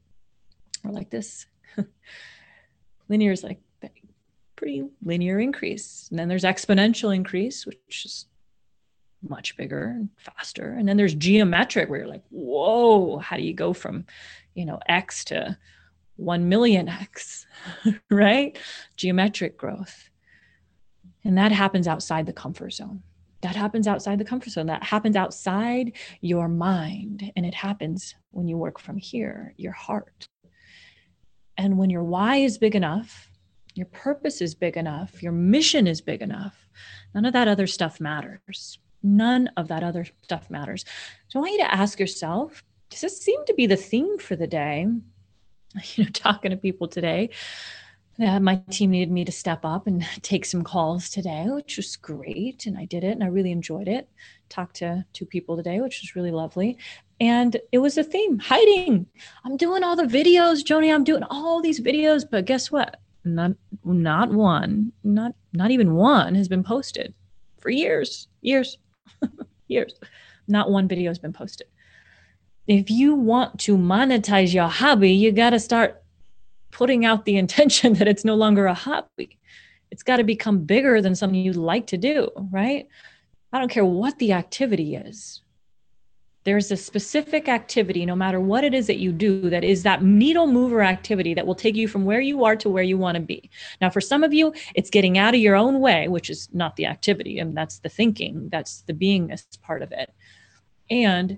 Or 0.85 0.93
like 0.93 1.11
this. 1.11 1.47
linear 3.09 3.33
is 3.33 3.43
like 3.43 3.61
pretty 4.61 4.85
linear 5.03 5.41
increase. 5.41 6.07
And 6.11 6.19
then 6.19 6.29
there's 6.29 6.45
exponential 6.45 7.15
increase, 7.15 7.65
which 7.65 8.05
is 8.05 8.27
much 9.27 9.57
bigger 9.57 9.85
and 9.85 10.11
faster. 10.19 10.73
And 10.73 10.87
then 10.87 10.99
there's 10.99 11.15
geometric 11.15 11.89
where 11.89 12.01
you're 12.01 12.09
like, 12.09 12.25
whoa, 12.29 13.19
how 13.19 13.37
do 13.37 13.43
you 13.43 13.55
go 13.55 13.73
from, 13.73 14.05
you 14.55 14.67
know, 14.67 14.79
X 14.87 15.25
to 15.27 15.57
1 16.17 16.49
million 16.51 16.91
X, 16.91 17.47
right? 18.11 18.59
Geometric 18.97 19.57
growth. 19.57 20.11
And 21.25 21.39
that 21.39 21.53
happens 21.53 21.89
outside 21.89 22.27
the 22.27 22.33
comfort 22.35 22.75
zone 22.75 23.03
that 23.43 23.57
happens 23.57 23.87
outside 23.87 24.19
the 24.19 24.25
comfort 24.25 24.51
zone. 24.51 24.67
That 24.67 24.83
happens 24.83 25.17
outside 25.17 25.93
your 26.21 26.49
mind 26.49 27.33
and 27.37 27.47
it 27.47 27.55
happens 27.55 28.15
when 28.31 28.49
you 28.49 28.57
work 28.57 28.79
from 28.79 28.97
here 28.97 29.55
your 29.57 29.73
heart. 29.73 30.29
And 31.57 31.79
when 31.79 31.91
your 31.91 32.05
why 32.05 32.37
is 32.37 32.59
big 32.59 32.75
enough 32.75 33.27
your 33.75 33.87
purpose 33.87 34.41
is 34.41 34.55
big 34.55 34.77
enough 34.77 35.23
your 35.23 35.33
mission 35.33 35.87
is 35.87 36.01
big 36.01 36.23
enough 36.23 36.69
none 37.15 37.25
of 37.25 37.33
that 37.33 37.49
other 37.49 37.67
stuff 37.67 38.01
matters. 38.01 38.79
None 39.03 39.49
of 39.57 39.69
that 39.69 39.83
other 39.83 40.07
stuff 40.23 40.51
matters. 40.51 40.85
So 41.29 41.39
i 41.39 41.41
want 41.41 41.53
you 41.53 41.59
to 41.59 41.75
ask 41.75 41.99
yourself 41.99 42.63
does 42.91 43.03
this 43.03 43.21
seem 43.23 43.45
to 43.47 43.55
be 43.55 43.67
the 43.67 43.77
theme 43.77 44.19
for 44.19 44.37
the 44.37 44.47
day? 44.47 44.87
You 45.95 46.05
know 46.05 46.11
talking 46.11 46.51
to 46.51 46.57
people 46.57 46.89
today 46.89 47.31
uh, 48.21 48.39
my 48.39 48.57
team 48.71 48.91
needed 48.91 49.11
me 49.11 49.25
to 49.25 49.33
step 49.33 49.65
up 49.65 49.87
and 49.87 50.05
take 50.23 50.45
some 50.45 50.63
calls 50.63 51.09
today, 51.09 51.47
which 51.49 51.77
was 51.77 51.97
great. 51.97 52.67
And 52.67 52.77
I 52.77 52.85
did 52.85 53.05
it 53.05 53.13
and 53.13 53.25
I 53.25 53.29
really 53.29 53.53
enjoyed 53.53 53.89
it. 53.89 54.09
Talked 54.49 54.77
to 54.77 55.05
two 55.13 55.27
people 55.27 55.57
today, 55.57 55.81
which 55.81 56.01
was 56.03 56.15
really 56.15 56.31
lovely. 56.31 56.77
And 57.21 57.57
it 57.73 57.79
was 57.79 57.99
a 57.99 58.05
theme 58.05 58.39
hiding. 58.39 59.07
I'm 59.45 59.57
doing 59.57 59.83
all 59.83 59.97
the 59.97 60.05
videos, 60.05 60.65
Joni. 60.65 60.93
I'm 60.93 61.05
doing 61.05 61.23
all 61.25 61.61
these 61.61 61.81
videos, 61.81 62.25
but 62.29 62.47
guess 62.47 62.71
what? 62.71 62.99
Not 63.25 63.53
not 63.85 64.31
one, 64.31 64.93
not 65.05 65.35
not 65.53 65.71
even 65.71 65.95
one 65.95 66.35
has 66.35 66.49
been 66.49 66.65
posted 66.65 67.13
for 67.59 67.69
years, 67.69 68.29
years, 68.41 68.79
years. 69.69 69.95
Not 70.49 70.71
one 70.71 70.89
video 70.89 71.11
has 71.11 71.19
been 71.19 71.35
posted. 71.35 71.67
If 72.67 72.91
you 72.91 73.15
want 73.15 73.61
to 73.61 73.77
monetize 73.77 74.55
your 74.55 74.69
hobby, 74.69 75.13
you 75.13 75.33
got 75.33 75.51
to 75.51 75.61
start 75.61 76.00
putting 76.71 77.05
out 77.05 77.25
the 77.25 77.37
intention 77.37 77.93
that 77.95 78.09
it's 78.09 78.25
no 78.25 78.35
longer 78.35 78.67
a 78.67 78.75
hobby. 78.75 79.39
It's 79.91 80.03
got 80.03 80.19
to 80.19 80.25
become 80.25 80.65
bigger 80.65 81.03
than 81.03 81.15
something 81.15 81.41
you 81.41 81.53
like 81.53 81.89
to 81.89 81.99
do, 81.99 82.31
right? 82.53 82.87
I 83.53 83.59
don't 83.59 83.71
care 83.71 83.85
what 83.85 84.19
the 84.19 84.33
activity 84.33 84.95
is. 84.95 85.43
There's 86.45 86.71
a 86.71 86.77
specific 86.77 87.49
activity, 87.49 88.07
no 88.07 88.17
matter 88.17 88.41
what 88.41 88.65
it 88.65 88.73
is 88.73 88.87
that 88.87 88.99
you 88.99 89.13
do, 89.13 89.51
that 89.51 89.63
is 89.63 89.83
that 89.83 90.03
needle 90.03 90.47
mover 90.47 90.83
activity 90.83 91.35
that 91.35 91.47
will 91.47 91.55
take 91.55 91.75
you 91.75 91.87
from 91.87 92.07
where 92.07 92.21
you 92.21 92.45
are 92.45 92.57
to 92.57 92.71
where 92.71 92.83
you 92.83 92.97
want 92.97 93.17
to 93.17 93.21
be. 93.21 93.51
Now, 93.81 93.91
for 93.91 94.01
some 94.01 94.25
of 94.25 94.33
you, 94.33 94.55
it's 94.75 94.89
getting 94.89 95.19
out 95.19 95.35
of 95.35 95.41
your 95.41 95.55
own 95.55 95.81
way, 95.81 96.09
which 96.09 96.31
is 96.31 96.49
not 96.53 96.77
the 96.77 96.87
activity, 96.87 97.39
and 97.41 97.55
that's 97.55 97.81
the 97.81 97.91
thinking, 97.91 98.49
that's 98.51 98.83
the 98.83 98.95
beingness 98.95 99.45
part 99.61 99.83
of 99.83 99.93
it. 99.93 100.15
And 100.89 101.37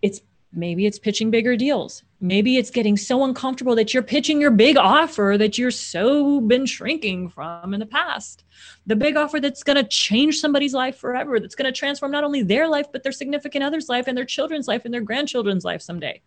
it's 0.00 0.22
maybe 0.52 0.86
it's 0.86 0.98
pitching 0.98 1.30
bigger 1.30 1.54
deals 1.54 2.02
maybe 2.20 2.58
it's 2.58 2.70
getting 2.70 2.96
so 2.96 3.24
uncomfortable 3.24 3.74
that 3.74 3.94
you're 3.94 4.02
pitching 4.02 4.40
your 4.40 4.50
big 4.50 4.76
offer 4.76 5.36
that 5.38 5.56
you're 5.56 5.70
so 5.70 6.40
been 6.40 6.66
shrinking 6.66 7.30
from 7.30 7.72
in 7.72 7.80
the 7.80 7.86
past. 7.86 8.44
The 8.86 8.96
big 8.96 9.16
offer 9.16 9.40
that's 9.40 9.62
going 9.62 9.76
to 9.76 9.88
change 9.88 10.38
somebody's 10.38 10.74
life 10.74 10.96
forever 10.96 11.40
that's 11.40 11.54
going 11.54 11.72
to 11.72 11.78
transform 11.78 12.12
not 12.12 12.24
only 12.24 12.42
their 12.42 12.68
life 12.68 12.86
but 12.92 13.02
their 13.02 13.12
significant 13.12 13.64
other's 13.64 13.88
life 13.88 14.06
and 14.06 14.16
their 14.16 14.26
children's 14.26 14.68
life 14.68 14.84
and 14.84 14.92
their 14.92 15.00
grandchildren's 15.00 15.64
life 15.64 15.80
someday. 15.80 16.20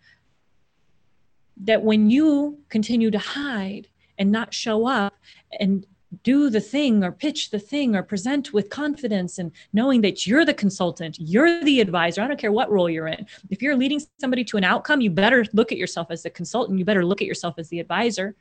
That 1.58 1.84
when 1.84 2.10
you 2.10 2.60
continue 2.70 3.12
to 3.12 3.20
hide 3.20 3.88
and 4.18 4.32
not 4.32 4.54
show 4.54 4.88
up 4.88 5.14
and 5.60 5.86
do 6.22 6.50
the 6.50 6.62
thing 6.62 7.04
or 7.04 7.12
pitch 7.12 7.50
the 7.50 7.60
thing 7.60 7.96
or 7.96 8.04
present 8.04 8.54
with 8.54 8.70
confidence 8.70 9.40
and 9.40 9.52
knowing 9.72 10.02
that 10.02 10.28
you're 10.28 10.46
the 10.46 10.54
consultant, 10.54 11.18
you're 11.20 11.64
the 11.64 11.82
advisor. 11.82 12.22
I 12.22 12.28
don't 12.28 12.40
care 12.40 12.52
what 12.52 12.72
role 12.72 12.90
you're 12.90 13.08
in. 13.08 13.26
If 13.50 13.62
you're 13.62 13.76
leading 13.76 14.02
somebody 14.20 14.44
to 14.46 14.58
an 14.58 14.64
outcome, 14.64 15.02
you 15.02 15.10
better 15.10 15.46
look 15.54 15.72
at 15.72 15.78
yourself 15.78 16.08
as 16.12 16.24
the 16.24 16.30
consultant. 16.30 16.78
You 16.78 16.86
better 16.86 17.06
look 17.06 17.22
at 17.22 17.28
yourself 17.28 17.56
as 17.58 17.70
the 17.70 17.80
advisor, 17.80 18.36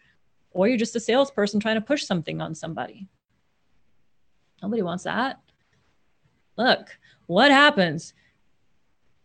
or 0.50 0.68
you're 0.68 0.76
just 0.76 0.96
a 0.96 1.00
salesperson 1.00 1.60
trying 1.60 1.76
to 1.76 1.80
push 1.80 2.04
something 2.04 2.40
on 2.40 2.54
somebody. 2.54 3.06
Nobody 4.62 4.82
wants 4.82 5.04
that. 5.04 5.40
Look, 6.56 6.98
what 7.26 7.50
happens? 7.50 8.12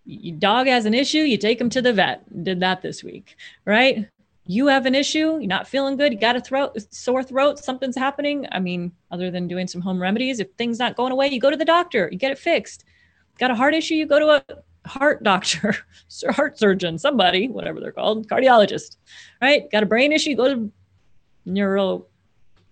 Your 0.06 0.38
dog 0.38 0.68
has 0.68 0.86
an 0.86 0.94
issue, 0.94 1.20
you 1.20 1.38
take 1.38 1.60
him 1.60 1.70
to 1.72 1.82
the 1.82 1.92
vet. 1.92 2.44
Did 2.44 2.62
that 2.62 2.82
this 2.82 3.04
week, 3.04 3.36
right? 3.66 4.08
You 4.48 4.68
have 4.68 4.86
an 4.86 4.96
issue, 4.96 5.38
you're 5.38 5.48
not 5.48 5.68
feeling 5.68 5.98
good, 5.98 6.14
you 6.14 6.20
got 6.20 6.36
a 6.36 6.42
throat, 6.42 6.78
sore 6.92 7.22
throat, 7.22 7.60
something's 7.60 7.98
happening. 7.98 8.48
I 8.52 8.60
mean, 8.60 8.94
other 9.12 9.30
than 9.30 9.48
doing 9.48 9.68
some 9.68 9.82
home 9.82 10.02
remedies, 10.02 10.40
if 10.40 10.52
things 10.58 10.80
not 10.80 10.96
going 10.96 11.12
away, 11.12 11.28
you 11.28 11.40
go 11.40 11.52
to 11.52 11.58
the 11.58 11.66
doctor, 11.66 12.10
you 12.12 12.18
get 12.18 12.32
it 12.32 12.40
fixed. 12.40 12.86
Got 13.40 13.52
a 13.52 13.56
heart 13.56 13.74
issue, 13.74 13.96
you 13.96 14.06
go 14.06 14.20
to 14.20 14.28
a 14.30 14.88
heart 14.88 15.22
doctor, 15.22 15.76
heart 16.30 16.58
surgeon, 16.58 16.98
somebody, 16.98 17.50
whatever 17.50 17.80
they're 17.80 17.92
called, 17.92 18.28
cardiologist, 18.28 18.96
right? 19.42 19.70
Got 19.70 19.84
a 19.84 19.88
brain 19.88 20.12
issue, 20.12 20.36
go 20.36 20.48
to 20.48 20.72
neuro 21.46 22.06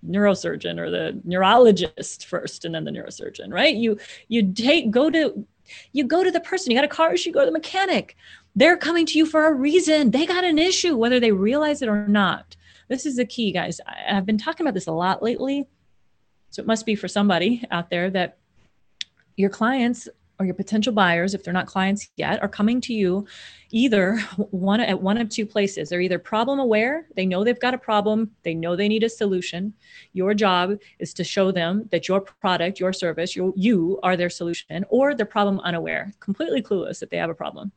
neurosurgeon 0.06 0.80
or 0.80 0.92
the 0.92 1.20
neurologist 1.24 2.28
first 2.28 2.64
and 2.64 2.76
then 2.76 2.84
the 2.84 2.92
neurosurgeon 2.92 3.52
right 3.52 3.76
you 3.76 3.98
you 4.28 4.54
take 4.54 4.92
go 4.92 5.10
to 5.10 5.48
you 5.94 6.04
go 6.04 6.24
to 6.24 6.30
the 6.30 6.40
person 6.42 6.70
you 6.70 6.78
got 6.78 6.86
a 6.86 6.88
car 6.88 7.14
issue 7.14 7.32
go 7.32 7.40
to 7.40 7.48
the 7.48 7.52
mechanic 7.52 8.16
they're 8.56 8.78
coming 8.78 9.06
to 9.08 9.18
you 9.18 9.26
for 9.26 9.48
a 9.48 9.54
reason. 9.54 10.12
They 10.12 10.26
got 10.26 10.44
an 10.44 10.58
issue, 10.58 10.96
whether 10.96 11.20
they 11.20 11.32
realize 11.32 11.82
it 11.82 11.90
or 11.90 12.08
not. 12.08 12.56
This 12.88 13.06
is 13.06 13.18
the 13.18 13.26
key, 13.26 13.52
guys. 13.52 13.82
I've 14.08 14.26
been 14.26 14.38
talking 14.38 14.66
about 14.66 14.74
this 14.74 14.88
a 14.88 14.92
lot 14.92 15.24
lately. 15.24 15.68
So 16.52 16.62
it 16.62 16.68
must 16.68 16.86
be 16.86 16.96
for 16.96 17.08
somebody 17.08 17.64
out 17.72 17.90
there 17.90 18.10
that 18.12 18.38
your 19.36 19.50
clients 19.50 20.08
or 20.40 20.46
your 20.46 20.56
potential 20.56 20.94
buyers, 20.94 21.34
if 21.34 21.44
they're 21.44 21.54
not 21.54 21.66
clients 21.66 22.10
yet, 22.18 22.42
are 22.42 22.50
coming 22.50 22.82
to 22.82 22.94
you 22.94 23.26
either 23.72 24.18
one 24.52 24.80
at 24.80 25.02
one 25.02 25.18
of 25.18 25.30
two 25.30 25.46
places. 25.46 25.90
They're 25.90 26.02
either 26.02 26.20
problem 26.20 26.60
aware, 26.60 27.08
they 27.16 27.26
know 27.26 27.44
they've 27.44 27.60
got 27.60 27.74
a 27.74 27.78
problem, 27.78 28.32
they 28.44 28.54
know 28.54 28.76
they 28.76 28.88
need 28.88 29.04
a 29.04 29.10
solution. 29.10 29.74
Your 30.14 30.34
job 30.34 30.78
is 31.00 31.14
to 31.16 31.24
show 31.24 31.52
them 31.52 31.88
that 31.92 32.08
your 32.08 32.22
product, 32.22 32.80
your 32.80 32.94
service, 32.94 33.36
your, 33.36 33.54
you 33.56 34.00
are 34.04 34.18
their 34.18 34.30
solution, 34.30 34.86
or 34.90 35.16
they're 35.16 35.26
problem 35.26 35.60
unaware, 35.62 36.12
completely 36.20 36.62
clueless 36.62 37.00
that 37.00 37.10
they 37.10 37.18
have 37.18 37.30
a 37.30 37.36
problem. 37.36 37.72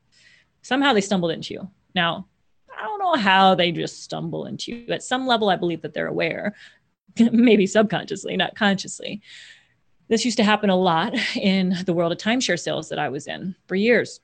Somehow 0.62 0.92
they 0.92 1.00
stumbled 1.00 1.30
into 1.30 1.54
you. 1.54 1.68
Now, 1.94 2.26
I 2.76 2.82
don't 2.82 2.98
know 2.98 3.14
how 3.14 3.54
they 3.54 3.72
just 3.72 4.02
stumble 4.02 4.46
into 4.46 4.72
you. 4.72 4.92
At 4.92 5.02
some 5.02 5.26
level, 5.26 5.48
I 5.48 5.56
believe 5.56 5.82
that 5.82 5.94
they're 5.94 6.06
aware, 6.06 6.54
maybe 7.32 7.66
subconsciously, 7.66 8.36
not 8.36 8.54
consciously. 8.54 9.22
This 10.08 10.24
used 10.24 10.38
to 10.38 10.44
happen 10.44 10.70
a 10.70 10.76
lot 10.76 11.14
in 11.36 11.76
the 11.84 11.92
world 11.92 12.12
of 12.12 12.18
timeshare 12.18 12.58
sales 12.58 12.88
that 12.88 12.98
I 12.98 13.08
was 13.08 13.26
in 13.26 13.54
for 13.66 13.74
years. 13.74 14.20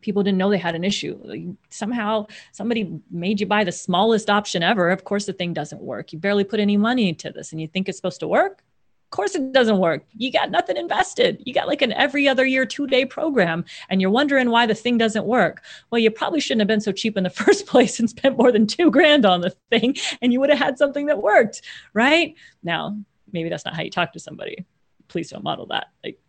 People 0.00 0.22
didn't 0.22 0.38
know 0.38 0.50
they 0.50 0.58
had 0.58 0.74
an 0.74 0.84
issue. 0.84 1.56
somehow 1.70 2.26
somebody 2.52 3.00
made 3.10 3.40
you 3.40 3.46
buy 3.46 3.64
the 3.64 3.72
smallest 3.72 4.30
option 4.30 4.62
ever. 4.62 4.90
Of 4.90 5.04
course, 5.04 5.26
the 5.26 5.32
thing 5.32 5.52
doesn't 5.52 5.82
work. 5.82 6.12
You 6.12 6.18
barely 6.18 6.44
put 6.44 6.60
any 6.60 6.76
money 6.76 7.08
into 7.08 7.30
this 7.30 7.52
and 7.52 7.60
you 7.60 7.66
think 7.66 7.88
it's 7.88 7.98
supposed 7.98 8.20
to 8.20 8.28
work. 8.28 8.62
Of 9.08 9.16
course, 9.16 9.34
it 9.34 9.52
doesn't 9.52 9.78
work. 9.78 10.04
You 10.18 10.30
got 10.30 10.50
nothing 10.50 10.76
invested. 10.76 11.42
You 11.46 11.54
got 11.54 11.66
like 11.66 11.80
an 11.80 11.94
every 11.94 12.28
other 12.28 12.44
year, 12.44 12.66
two 12.66 12.86
day 12.86 13.06
program, 13.06 13.64
and 13.88 14.02
you're 14.02 14.10
wondering 14.10 14.50
why 14.50 14.66
the 14.66 14.74
thing 14.74 14.98
doesn't 14.98 15.24
work. 15.24 15.64
Well, 15.90 15.98
you 15.98 16.10
probably 16.10 16.40
shouldn't 16.40 16.60
have 16.60 16.68
been 16.68 16.82
so 16.82 16.92
cheap 16.92 17.16
in 17.16 17.24
the 17.24 17.30
first 17.44 17.66
place 17.66 17.98
and 17.98 18.10
spent 18.10 18.36
more 18.36 18.52
than 18.52 18.66
two 18.66 18.90
grand 18.90 19.24
on 19.24 19.40
the 19.40 19.56
thing, 19.70 19.96
and 20.20 20.30
you 20.30 20.40
would 20.40 20.50
have 20.50 20.58
had 20.58 20.76
something 20.76 21.06
that 21.06 21.22
worked, 21.22 21.62
right? 21.94 22.34
Now, 22.62 22.98
maybe 23.32 23.48
that's 23.48 23.64
not 23.64 23.74
how 23.74 23.80
you 23.80 23.90
talk 23.90 24.12
to 24.12 24.20
somebody. 24.20 24.66
Please 25.08 25.30
don't 25.30 25.42
model 25.42 25.64
that. 25.68 25.86
Like, 26.04 26.20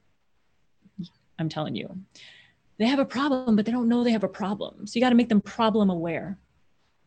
I'm 1.38 1.50
telling 1.50 1.76
you, 1.76 1.98
they 2.78 2.86
have 2.86 3.00
a 3.00 3.06
problem, 3.06 3.58
but 3.58 3.66
they 3.66 3.74
don't 3.74 3.90
know 3.90 4.06
they 4.06 4.12
have 4.12 4.24
a 4.24 4.30
problem. 4.30 4.88
So 4.88 4.96
you 4.96 5.02
got 5.02 5.10
to 5.10 5.16
make 5.16 5.28
them 5.28 5.42
problem 5.42 5.90
aware. 5.90 6.38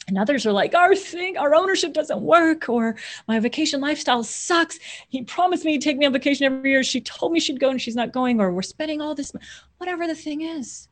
And 0.09 0.19
others 0.19 0.47
are 0.47 0.53
like, 0.53 0.75
our 0.75 0.97
thing, 0.97 1.39
our 1.39 1.55
ownership 1.55 1.93
doesn't 1.93 2.21
work, 2.21 2.69
or 2.69 2.97
my 3.29 3.39
vacation 3.39 3.81
lifestyle 3.81 4.25
sucks. 4.25 4.79
He 5.09 5.23
promised 5.23 5.65
me 5.65 5.73
he'd 5.73 5.83
take 5.83 5.97
me 5.97 6.07
on 6.07 6.13
vacation 6.13 6.45
every 6.45 6.71
year. 6.71 6.83
She 6.83 7.01
told 7.01 7.33
me 7.33 7.39
she'd 7.39 7.61
go 7.61 7.71
and 7.71 7.81
she's 7.81 7.95
not 7.95 8.13
going, 8.13 8.41
or 8.41 8.53
we're 8.53 8.63
spending 8.63 9.01
all 9.01 9.15
this, 9.15 9.33
whatever 9.79 10.07
the 10.07 10.15
thing 10.15 10.41
is. 10.41 10.89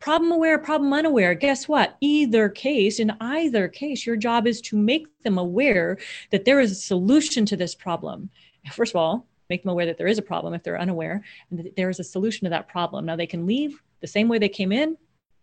Problem 0.00 0.30
aware, 0.32 0.58
problem 0.58 0.92
unaware. 0.92 1.34
Guess 1.34 1.68
what? 1.68 1.96
Either 2.00 2.48
case, 2.48 3.00
in 3.00 3.12
either 3.20 3.68
case, 3.68 4.06
your 4.06 4.16
job 4.16 4.46
is 4.46 4.60
to 4.62 4.76
make 4.76 5.06
them 5.24 5.38
aware 5.38 5.98
that 6.30 6.44
there 6.44 6.60
is 6.60 6.70
a 6.70 6.76
solution 6.76 7.44
to 7.46 7.56
this 7.56 7.74
problem. 7.74 8.30
First 8.72 8.92
of 8.92 8.96
all, 8.96 9.26
make 9.50 9.62
them 9.62 9.72
aware 9.72 9.86
that 9.86 9.98
there 9.98 10.06
is 10.06 10.18
a 10.18 10.22
problem 10.22 10.54
if 10.54 10.62
they're 10.62 10.80
unaware, 10.80 11.22
and 11.50 11.58
that 11.58 11.76
there 11.76 11.90
is 11.90 12.00
a 12.00 12.04
solution 12.04 12.44
to 12.44 12.50
that 12.50 12.68
problem. 12.68 13.06
Now 13.06 13.16
they 13.16 13.26
can 13.26 13.46
leave 13.46 13.82
the 14.00 14.06
same 14.06 14.28
way 14.28 14.38
they 14.38 14.48
came 14.48 14.72
in, 14.72 14.96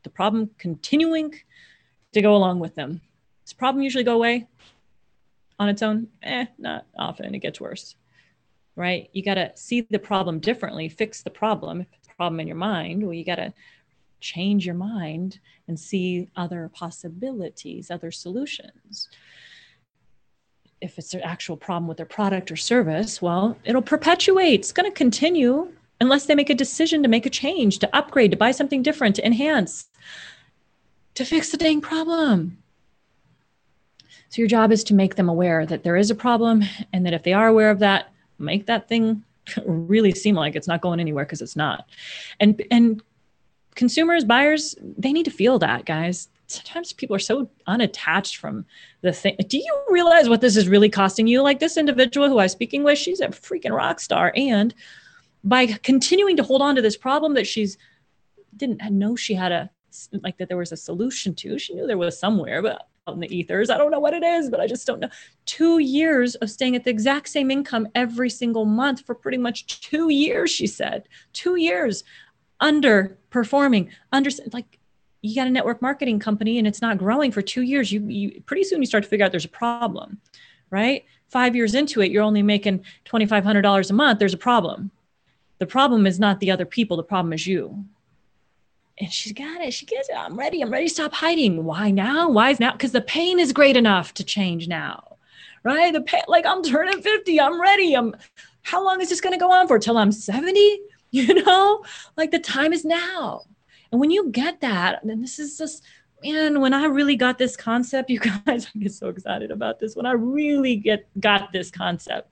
the 0.03 0.09
problem 0.09 0.49
continuing 0.57 1.33
to 2.15 2.21
go 2.21 2.35
along 2.35 2.59
with 2.59 2.75
them. 2.75 3.01
Does 3.43 3.51
the 3.51 3.57
problem 3.57 3.83
usually 3.83 4.03
go 4.03 4.15
away 4.15 4.47
on 5.59 5.69
its 5.69 5.81
own? 5.81 6.07
Eh, 6.23 6.45
not 6.57 6.85
often. 6.97 7.35
It 7.35 7.39
gets 7.39 7.61
worse. 7.61 7.95
Right? 8.75 9.09
You 9.13 9.21
got 9.23 9.35
to 9.35 9.51
see 9.55 9.81
the 9.81 9.99
problem 9.99 10.39
differently, 10.39 10.89
fix 10.89 11.21
the 11.21 11.29
problem. 11.29 11.81
If 11.81 11.87
it's 11.93 12.07
a 12.07 12.15
problem 12.15 12.39
in 12.39 12.47
your 12.47 12.57
mind, 12.57 13.03
well, 13.03 13.13
you 13.13 13.23
got 13.23 13.35
to 13.35 13.53
change 14.21 14.65
your 14.65 14.75
mind 14.75 15.39
and 15.67 15.79
see 15.79 16.29
other 16.35 16.71
possibilities, 16.73 17.91
other 17.91 18.11
solutions. 18.11 19.09
If 20.81 20.97
it's 20.97 21.13
an 21.13 21.21
actual 21.21 21.57
problem 21.57 21.87
with 21.87 21.97
their 21.97 22.05
product 22.05 22.49
or 22.49 22.55
service, 22.55 23.21
well, 23.21 23.57
it'll 23.65 23.81
perpetuate. 23.81 24.61
It's 24.61 24.71
going 24.71 24.89
to 24.89 24.95
continue 24.95 25.71
unless 26.01 26.25
they 26.25 26.35
make 26.35 26.49
a 26.49 26.55
decision 26.55 27.01
to 27.03 27.09
make 27.09 27.25
a 27.25 27.29
change, 27.29 27.79
to 27.79 27.95
upgrade, 27.95 28.31
to 28.31 28.37
buy 28.37 28.51
something 28.51 28.83
different, 28.83 29.15
to 29.15 29.25
enhance, 29.25 29.87
to 31.15 31.25
fix 31.25 31.49
the 31.49 31.57
dang 31.57 31.81
problem. 31.81 32.57
So 34.29 34.41
your 34.41 34.47
job 34.47 34.71
is 34.71 34.83
to 34.85 34.93
make 34.93 35.15
them 35.15 35.29
aware 35.29 35.65
that 35.65 35.83
there 35.83 35.95
is 35.95 36.11
a 36.11 36.15
problem 36.15 36.63
and 36.91 37.05
that 37.05 37.13
if 37.13 37.23
they 37.23 37.33
are 37.33 37.47
aware 37.47 37.71
of 37.71 37.79
that, 37.79 38.11
make 38.37 38.65
that 38.65 38.87
thing 38.89 39.23
really 39.65 40.11
seem 40.11 40.35
like 40.35 40.55
it's 40.55 40.67
not 40.67 40.81
going 40.81 40.99
anywhere 40.99 41.25
because 41.25 41.41
it's 41.41 41.55
not. 41.55 41.87
And 42.39 42.61
and 42.69 43.01
consumers, 43.75 44.23
buyers, 44.23 44.75
they 44.81 45.13
need 45.13 45.25
to 45.25 45.31
feel 45.31 45.59
that, 45.59 45.85
guys. 45.85 46.29
Sometimes 46.47 46.93
people 46.93 47.15
are 47.15 47.19
so 47.19 47.49
unattached 47.65 48.37
from 48.37 48.65
the 49.01 49.11
thing. 49.11 49.35
Do 49.47 49.57
you 49.57 49.83
realize 49.89 50.29
what 50.29 50.41
this 50.41 50.55
is 50.55 50.67
really 50.67 50.89
costing 50.89 51.27
you? 51.27 51.41
Like 51.41 51.59
this 51.59 51.75
individual 51.75 52.29
who 52.29 52.37
I 52.37 52.43
was 52.43 52.51
speaking 52.51 52.83
with, 52.83 52.99
she's 52.99 53.19
a 53.19 53.29
freaking 53.29 53.75
rock 53.75 53.99
star. 53.99 54.31
And 54.35 54.73
by 55.43 55.67
continuing 55.67 56.37
to 56.37 56.43
hold 56.43 56.61
on 56.61 56.75
to 56.75 56.81
this 56.81 56.97
problem 56.97 57.33
that 57.33 57.47
she's 57.47 57.77
didn't 58.57 58.81
know 58.91 59.15
she 59.15 59.33
had 59.33 59.51
a 59.51 59.69
like 60.23 60.37
that 60.37 60.47
there 60.47 60.57
was 60.57 60.71
a 60.71 60.77
solution 60.77 61.33
to. 61.35 61.59
She 61.59 61.73
knew 61.73 61.87
there 61.87 61.97
was 61.97 62.19
somewhere, 62.19 62.61
but 62.61 62.87
out 63.07 63.15
in 63.15 63.19
the 63.19 63.35
ethers, 63.35 63.69
I 63.69 63.77
don't 63.77 63.91
know 63.91 63.99
what 63.99 64.13
it 64.13 64.23
is, 64.23 64.49
but 64.49 64.59
I 64.59 64.67
just 64.67 64.87
don't 64.87 64.99
know. 64.99 65.09
Two 65.45 65.79
years 65.79 66.35
of 66.35 66.49
staying 66.49 66.75
at 66.75 66.83
the 66.83 66.89
exact 66.89 67.29
same 67.29 67.51
income 67.51 67.87
every 67.93 68.29
single 68.29 68.65
month 68.65 69.05
for 69.05 69.13
pretty 69.13 69.37
much 69.37 69.81
two 69.81 70.09
years, 70.09 70.49
she 70.51 70.67
said. 70.67 71.07
Two 71.33 71.55
years 71.55 72.03
underperforming, 72.61 73.89
under 74.11 74.29
like 74.53 74.79
you 75.21 75.35
got 75.35 75.47
a 75.47 75.51
network 75.51 75.81
marketing 75.81 76.19
company 76.19 76.57
and 76.57 76.67
it's 76.67 76.81
not 76.81 76.97
growing 76.97 77.31
for 77.31 77.41
two 77.41 77.63
years. 77.63 77.91
You, 77.91 78.07
you 78.07 78.41
pretty 78.45 78.63
soon 78.63 78.81
you 78.81 78.85
start 78.85 79.03
to 79.03 79.09
figure 79.09 79.25
out 79.25 79.31
there's 79.31 79.45
a 79.45 79.49
problem, 79.49 80.19
right? 80.69 81.05
Five 81.29 81.55
years 81.55 81.75
into 81.75 82.01
it, 82.01 82.11
you're 82.11 82.23
only 82.23 82.43
making 82.43 82.83
$2,500 83.05 83.89
a 83.89 83.93
month. 83.93 84.19
There's 84.19 84.33
a 84.33 84.37
problem. 84.37 84.91
The 85.57 85.65
problem 85.65 86.05
is 86.05 86.19
not 86.19 86.39
the 86.39 86.51
other 86.51 86.65
people. 86.65 86.97
The 86.97 87.03
problem 87.03 87.33
is 87.33 87.47
you. 87.47 87.85
And 88.99 89.11
she's 89.11 89.33
got 89.33 89.61
it. 89.61 89.73
She 89.73 89.85
gets 89.85 90.09
it. 90.09 90.15
I'm 90.15 90.37
ready. 90.39 90.61
I'm 90.61 90.71
ready 90.71 90.87
to 90.87 90.93
stop 90.93 91.13
hiding. 91.13 91.65
Why 91.65 91.91
now? 91.91 92.29
Why 92.29 92.51
is 92.51 92.59
now? 92.59 92.71
Because 92.71 92.93
the 92.93 93.01
pain 93.01 93.39
is 93.39 93.51
great 93.51 93.75
enough 93.75 94.13
to 94.13 94.23
change 94.23 94.67
now, 94.67 95.17
right? 95.63 95.91
The 95.91 96.01
pain, 96.01 96.21
like 96.27 96.45
I'm 96.45 96.63
turning 96.63 97.01
50. 97.01 97.39
I'm 97.39 97.59
ready. 97.59 97.93
I'm. 97.93 98.15
How 98.61 98.83
long 98.83 99.01
is 99.01 99.09
this 99.09 99.21
going 99.21 99.33
to 99.33 99.39
go 99.39 99.51
on 99.51 99.67
for? 99.67 99.77
Till 99.77 99.97
I'm 99.97 100.11
70? 100.11 100.79
you 101.15 101.45
know 101.45 101.81
like 102.17 102.31
the 102.31 102.39
time 102.39 102.73
is 102.73 102.83
now 102.83 103.43
and 103.91 104.01
when 104.01 104.11
you 104.11 104.29
get 104.31 104.59
that 104.59 104.99
then 105.03 105.21
this 105.21 105.39
is 105.39 105.57
just 105.57 105.81
man 106.23 106.59
when 106.59 106.73
i 106.73 106.83
really 106.85 107.15
got 107.15 107.37
this 107.37 107.55
concept 107.55 108.09
you 108.15 108.19
guys 108.19 108.67
i 108.75 108.79
get 108.79 108.91
so 108.91 109.07
excited 109.07 109.49
about 109.49 109.79
this 109.79 109.95
when 109.95 110.05
i 110.05 110.11
really 110.11 110.75
get 110.75 111.07
got 111.21 111.53
this 111.53 111.71
concept 111.71 112.29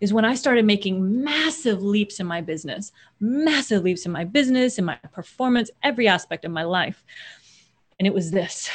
is 0.00 0.12
when 0.12 0.24
i 0.24 0.34
started 0.34 0.64
making 0.64 1.22
massive 1.22 1.82
leaps 1.82 2.20
in 2.20 2.26
my 2.26 2.40
business 2.40 2.92
massive 3.20 3.82
leaps 3.82 4.06
in 4.06 4.12
my 4.12 4.24
business 4.24 4.78
in 4.78 4.84
my 4.84 4.96
performance 5.12 5.70
every 5.82 6.08
aspect 6.08 6.44
of 6.44 6.50
my 6.50 6.64
life 6.64 7.04
and 7.98 8.06
it 8.06 8.14
was 8.14 8.30
this 8.30 8.70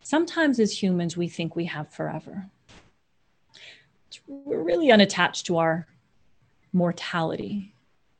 sometimes 0.00 0.58
as 0.60 0.82
humans 0.82 1.16
we 1.16 1.28
think 1.28 1.54
we 1.54 1.64
have 1.64 1.92
forever 1.92 2.50
we're 4.26 4.62
really 4.62 4.90
unattached 4.90 5.46
to 5.46 5.56
our 5.58 5.86
mortality. 6.72 7.74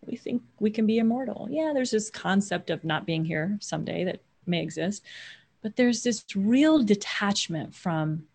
We 0.04 0.16
think 0.16 0.42
we 0.58 0.70
can 0.70 0.86
be 0.86 0.98
immortal. 0.98 1.48
Yeah, 1.50 1.72
there's 1.74 1.90
this 1.90 2.10
concept 2.10 2.70
of 2.70 2.84
not 2.84 3.06
being 3.06 3.24
here 3.24 3.58
someday 3.60 4.04
that 4.04 4.22
may 4.46 4.62
exist, 4.62 5.04
but 5.62 5.76
there's 5.76 6.02
this 6.02 6.24
real 6.34 6.82
detachment 6.82 7.74
from 7.74 8.26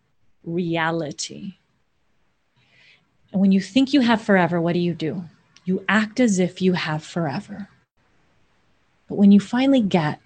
reality. 0.44 1.54
And 3.34 3.40
when 3.40 3.50
you 3.50 3.60
think 3.60 3.92
you 3.92 4.00
have 4.00 4.22
forever, 4.22 4.60
what 4.60 4.74
do 4.74 4.78
you 4.78 4.94
do? 4.94 5.24
You 5.64 5.84
act 5.88 6.20
as 6.20 6.38
if 6.38 6.62
you 6.62 6.74
have 6.74 7.02
forever. 7.02 7.68
But 9.08 9.16
when 9.16 9.32
you 9.32 9.40
finally 9.40 9.80
get 9.80 10.20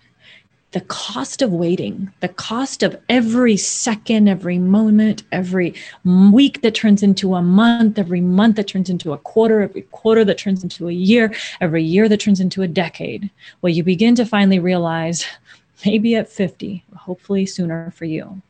the 0.72 0.82
cost 0.82 1.40
of 1.40 1.50
waiting, 1.50 2.12
the 2.20 2.28
cost 2.28 2.82
of 2.82 3.00
every 3.08 3.56
second, 3.56 4.28
every 4.28 4.58
moment, 4.58 5.22
every 5.32 5.74
week 6.04 6.60
that 6.60 6.74
turns 6.74 7.02
into 7.02 7.34
a 7.34 7.40
month, 7.40 7.98
every 7.98 8.20
month 8.20 8.56
that 8.56 8.68
turns 8.68 8.90
into 8.90 9.14
a 9.14 9.18
quarter, 9.18 9.62
every 9.62 9.82
quarter 9.90 10.22
that 10.26 10.36
turns 10.36 10.62
into 10.62 10.86
a 10.86 10.92
year, 10.92 11.32
every 11.62 11.82
year 11.82 12.10
that 12.10 12.20
turns 12.20 12.40
into 12.40 12.60
a 12.60 12.68
decade. 12.68 13.30
Well, 13.62 13.72
you 13.72 13.82
begin 13.82 14.16
to 14.16 14.26
finally 14.26 14.58
realize, 14.58 15.24
maybe 15.86 16.14
at 16.14 16.28
50, 16.28 16.84
hopefully 16.94 17.46
sooner 17.46 17.90
for 17.92 18.04
you, 18.04 18.42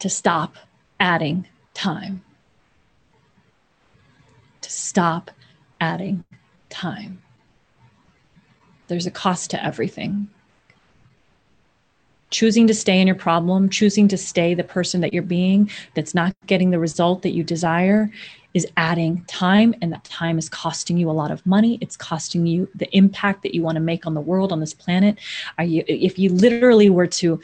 to 0.00 0.10
stop 0.10 0.56
adding 1.00 1.46
time. 1.74 2.22
To 4.62 4.70
stop 4.70 5.30
adding 5.80 6.24
time 6.68 7.22
there's 8.88 9.06
a 9.06 9.10
cost 9.10 9.50
to 9.50 9.64
everything. 9.64 10.28
Choosing 12.30 12.66
to 12.66 12.74
stay 12.74 13.00
in 13.00 13.06
your 13.06 13.16
problem, 13.16 13.68
choosing 13.68 14.08
to 14.08 14.16
stay 14.16 14.54
the 14.54 14.64
person 14.64 15.00
that 15.00 15.12
you're 15.12 15.22
being 15.22 15.70
that's 15.94 16.14
not 16.14 16.34
getting 16.46 16.70
the 16.70 16.78
result 16.78 17.22
that 17.22 17.30
you 17.30 17.44
desire 17.44 18.10
is 18.52 18.66
adding 18.76 19.22
time, 19.26 19.74
and 19.82 19.92
that 19.92 20.04
time 20.04 20.38
is 20.38 20.48
costing 20.48 20.96
you 20.96 21.10
a 21.10 21.12
lot 21.12 21.30
of 21.30 21.44
money. 21.46 21.78
It's 21.80 21.96
costing 21.96 22.46
you 22.46 22.68
the 22.74 22.88
impact 22.96 23.42
that 23.42 23.54
you 23.54 23.62
want 23.62 23.76
to 23.76 23.80
make 23.80 24.06
on 24.06 24.14
the 24.14 24.20
world, 24.20 24.50
on 24.50 24.60
this 24.60 24.74
planet. 24.74 25.18
Are 25.58 25.64
you, 25.64 25.84
if 25.86 26.18
you 26.18 26.30
literally 26.30 26.90
were 26.90 27.06
to 27.06 27.38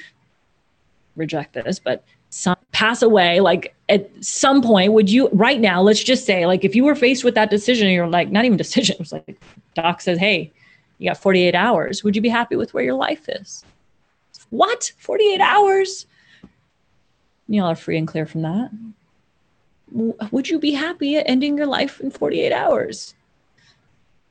reject 1.17 1.53
this, 1.53 1.79
but 1.79 2.03
some, 2.33 2.57
pass 2.73 3.03
away, 3.03 3.40
like 3.40 3.75
at 3.90 4.11
some 4.25 4.62
point, 4.62 4.95
would 4.95 5.11
you, 5.11 5.29
right 5.33 5.61
now, 5.61 5.83
let's 5.83 6.03
just 6.03 6.25
say, 6.25 6.47
like 6.47 6.64
if 6.64 6.75
you 6.75 6.83
were 6.83 6.95
faced 6.95 7.25
with 7.25 7.35
that 7.35 7.51
decision, 7.51 7.90
you're 7.90 8.09
like, 8.09 8.31
not 8.31 8.47
even 8.47 8.57
decision, 8.66 8.95
it 8.95 8.99
was 8.99 9.12
like, 9.12 9.38
doc 9.75 10.01
says, 10.01 10.18
hey, 10.18 10.51
you 10.99 11.11
got 11.11 11.18
48 11.18 11.55
hours. 11.55 12.03
Would 12.03 12.16
you 12.16 12.23
be 12.23 12.31
happy 12.31 12.57
with 12.57 12.73
where 12.73 12.83
your 12.83 12.95
life 12.95 13.29
is? 13.29 13.64
What? 14.49 14.92
48 14.99 15.40
hours? 15.42 16.07
Y'all 17.49 17.66
are 17.66 17.77
free 17.77 17.99
and 17.99 18.09
clear 18.09 18.25
from 18.25 18.42
that. 18.42 18.71
Would 20.31 20.49
you 20.49 20.59
be 20.59 20.73
happy 20.73 21.16
at 21.16 21.29
ending 21.29 21.59
your 21.59 21.66
life 21.66 22.01
in 22.01 22.11
48 22.11 22.51
hours? 22.51 23.14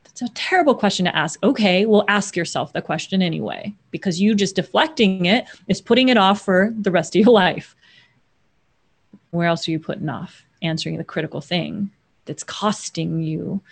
That's 0.02 0.22
a 0.22 0.34
terrible 0.34 0.74
question 0.74 1.04
to 1.04 1.16
ask. 1.16 1.42
Okay, 1.44 1.86
well, 1.86 2.04
ask 2.08 2.34
yourself 2.34 2.72
the 2.72 2.82
question 2.82 3.22
anyway, 3.22 3.72
because 3.92 4.20
you 4.20 4.34
just 4.34 4.56
deflecting 4.56 5.26
it 5.26 5.44
is 5.68 5.80
putting 5.80 6.08
it 6.08 6.16
off 6.16 6.40
for 6.40 6.74
the 6.80 6.90
rest 6.90 7.14
of 7.14 7.20
your 7.20 7.32
life. 7.32 7.76
Where 9.32 9.48
else 9.48 9.66
are 9.66 9.70
you 9.70 9.78
putting 9.80 10.08
off 10.08 10.44
answering 10.60 10.98
the 10.98 11.04
critical 11.04 11.40
thing 11.40 11.90
that's 12.26 12.44
costing 12.44 13.22
you 13.22 13.62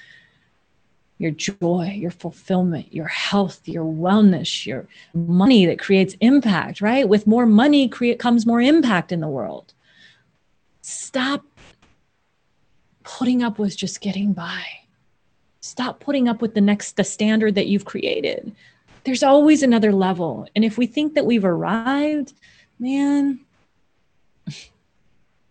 your 1.19 1.33
joy, 1.33 1.93
your 1.95 2.11
fulfillment, 2.11 2.95
your 2.95 3.07
health, 3.07 3.69
your 3.69 3.85
wellness, 3.85 4.65
your 4.65 4.87
money 5.13 5.67
that 5.67 5.79
creates 5.79 6.17
impact, 6.21 6.81
right? 6.81 7.07
With 7.07 7.27
more 7.27 7.45
money 7.45 7.89
create, 7.89 8.19
comes 8.19 8.47
more 8.47 8.63
impact 8.63 9.13
in 9.13 9.21
the 9.21 9.29
world. 9.29 9.75
Stop 10.81 11.45
putting 13.03 13.43
up 13.43 13.59
with 13.59 13.77
just 13.77 14.01
getting 14.01 14.33
by. 14.33 14.65
Stop 15.61 16.01
putting 16.01 16.27
up 16.27 16.41
with 16.41 16.55
the 16.55 16.61
next 16.63 16.97
the 16.97 17.05
standard 17.05 17.55
that 17.55 17.67
you've 17.67 17.85
created. 17.85 18.57
There's 19.05 19.23
always 19.23 19.63
another 19.63 19.93
level. 19.93 20.49
And 20.57 20.65
if 20.65 20.79
we 20.79 20.87
think 20.87 21.13
that 21.15 21.27
we've 21.27 21.45
arrived, 21.45 22.33
man, 22.79 23.41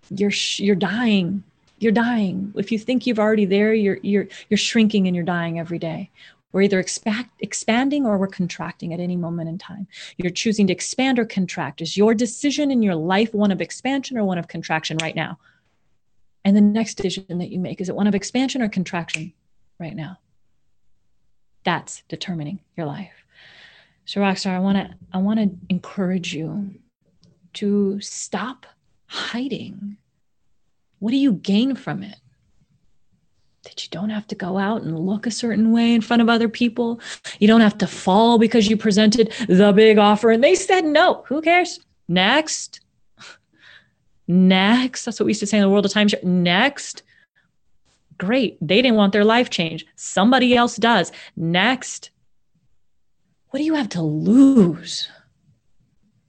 you're 0.10 0.32
you're 0.58 0.76
dying 0.76 1.44
you're 1.80 1.92
dying 1.92 2.52
if 2.56 2.72
you 2.72 2.80
think 2.80 3.08
you've 3.08 3.20
already 3.20 3.46
there 3.46 3.74
you're 3.74 4.00
you're 4.02 4.28
you're 4.50 4.58
shrinking 4.58 5.08
and 5.08 5.16
you're 5.16 5.26
dying 5.26 5.60
every 5.60 5.80
day 5.80 6.10
we're 6.52 6.64
either 6.64 6.80
expect, 6.80 7.30
expanding 7.42 8.06
or 8.06 8.18
we're 8.18 8.28
contracting 8.28 8.94
at 8.94 9.00
any 9.00 9.16
moment 9.16 9.50
in 9.50 9.58
time. 9.58 9.88
You're 10.18 10.32
choosing 10.32 10.68
to 10.68 10.74
expand 10.74 11.20
or 11.20 11.26
contract. 11.26 11.82
Is 11.82 11.96
your 11.96 12.16
decision 12.16 12.72
in 12.72 12.82
your 12.82 12.96
life 12.96 13.34
one 13.34 13.52
of 13.52 13.62
expansion 13.62 14.18
or 14.18 14.24
one 14.24 14.40
of 14.40 14.48
contraction 14.48 14.98
right 15.02 15.16
now? 15.16 15.38
And 16.44 16.58
the 16.58 16.62
next 16.62 16.96
decision 16.96 17.38
that 17.38 17.50
you 17.50 17.60
make 17.60 17.82
is 17.82 17.90
it 17.90 17.96
one 17.96 18.08
of 18.08 18.16
expansion 18.16 18.62
or 18.62 18.70
contraction 18.70 19.34
right 19.80 19.96
now? 19.96 20.18
That's 21.66 22.02
determining 22.08 22.62
your 22.76 22.88
life. 22.88 23.12
So, 24.06 24.22
Rockstar, 24.22 24.56
I 24.56 24.60
want 24.60 24.78
to 24.78 24.96
I 25.14 25.20
want 25.20 25.40
to 25.40 25.52
encourage 25.70 26.34
you 26.34 26.74
to 27.56 28.00
stop 28.02 28.66
hiding 29.10 29.98
what 31.00 31.12
do 31.12 31.18
you 31.18 31.34
gain 31.34 31.76
from 31.76 32.04
it? 32.04 32.16
That 33.64 33.84
you 33.84 33.90
don't 33.90 34.10
have 34.10 34.28
to 34.28 34.36
go 34.36 34.58
out 34.58 34.84
and 34.84 34.98
look 35.00 35.26
a 35.26 35.32
certain 35.32 35.72
way 35.72 35.94
in 35.94 36.02
front 36.02 36.22
of 36.22 36.30
other 36.30 36.50
people. 36.50 37.02
You 37.40 37.48
don't 37.48 37.62
have 37.62 37.78
to 37.80 37.88
fall 37.88 38.38
because 38.38 38.70
you 38.70 38.78
presented 38.78 39.34
the 39.48 39.72
big 39.74 39.98
offer 39.98 40.32
and 40.32 40.44
they 40.44 40.56
said 40.56 40.86
no. 40.86 41.24
Who 41.28 41.42
cares? 41.42 41.80
Next. 42.08 42.82
Next. 44.28 45.06
That's 45.06 45.20
what 45.20 45.26
we 45.26 45.32
used 45.32 45.42
to 45.42 45.48
say 45.48 45.58
in 45.58 45.64
the 45.64 45.70
world 45.70 45.86
of 45.86 45.92
timeshare. 45.92 46.24
Next. 46.24 47.04
Great. 48.18 48.58
They 48.62 48.82
didn't 48.82 48.98
want 48.98 49.14
their 49.14 49.26
life 49.26 49.50
changed. 49.50 49.88
Somebody 49.96 50.56
else 50.56 50.76
does. 50.76 51.12
Next. 51.36 52.12
What 53.50 53.60
do 53.60 53.66
you 53.66 53.76
have 53.76 53.90
to 53.90 54.02
lose 54.02 55.10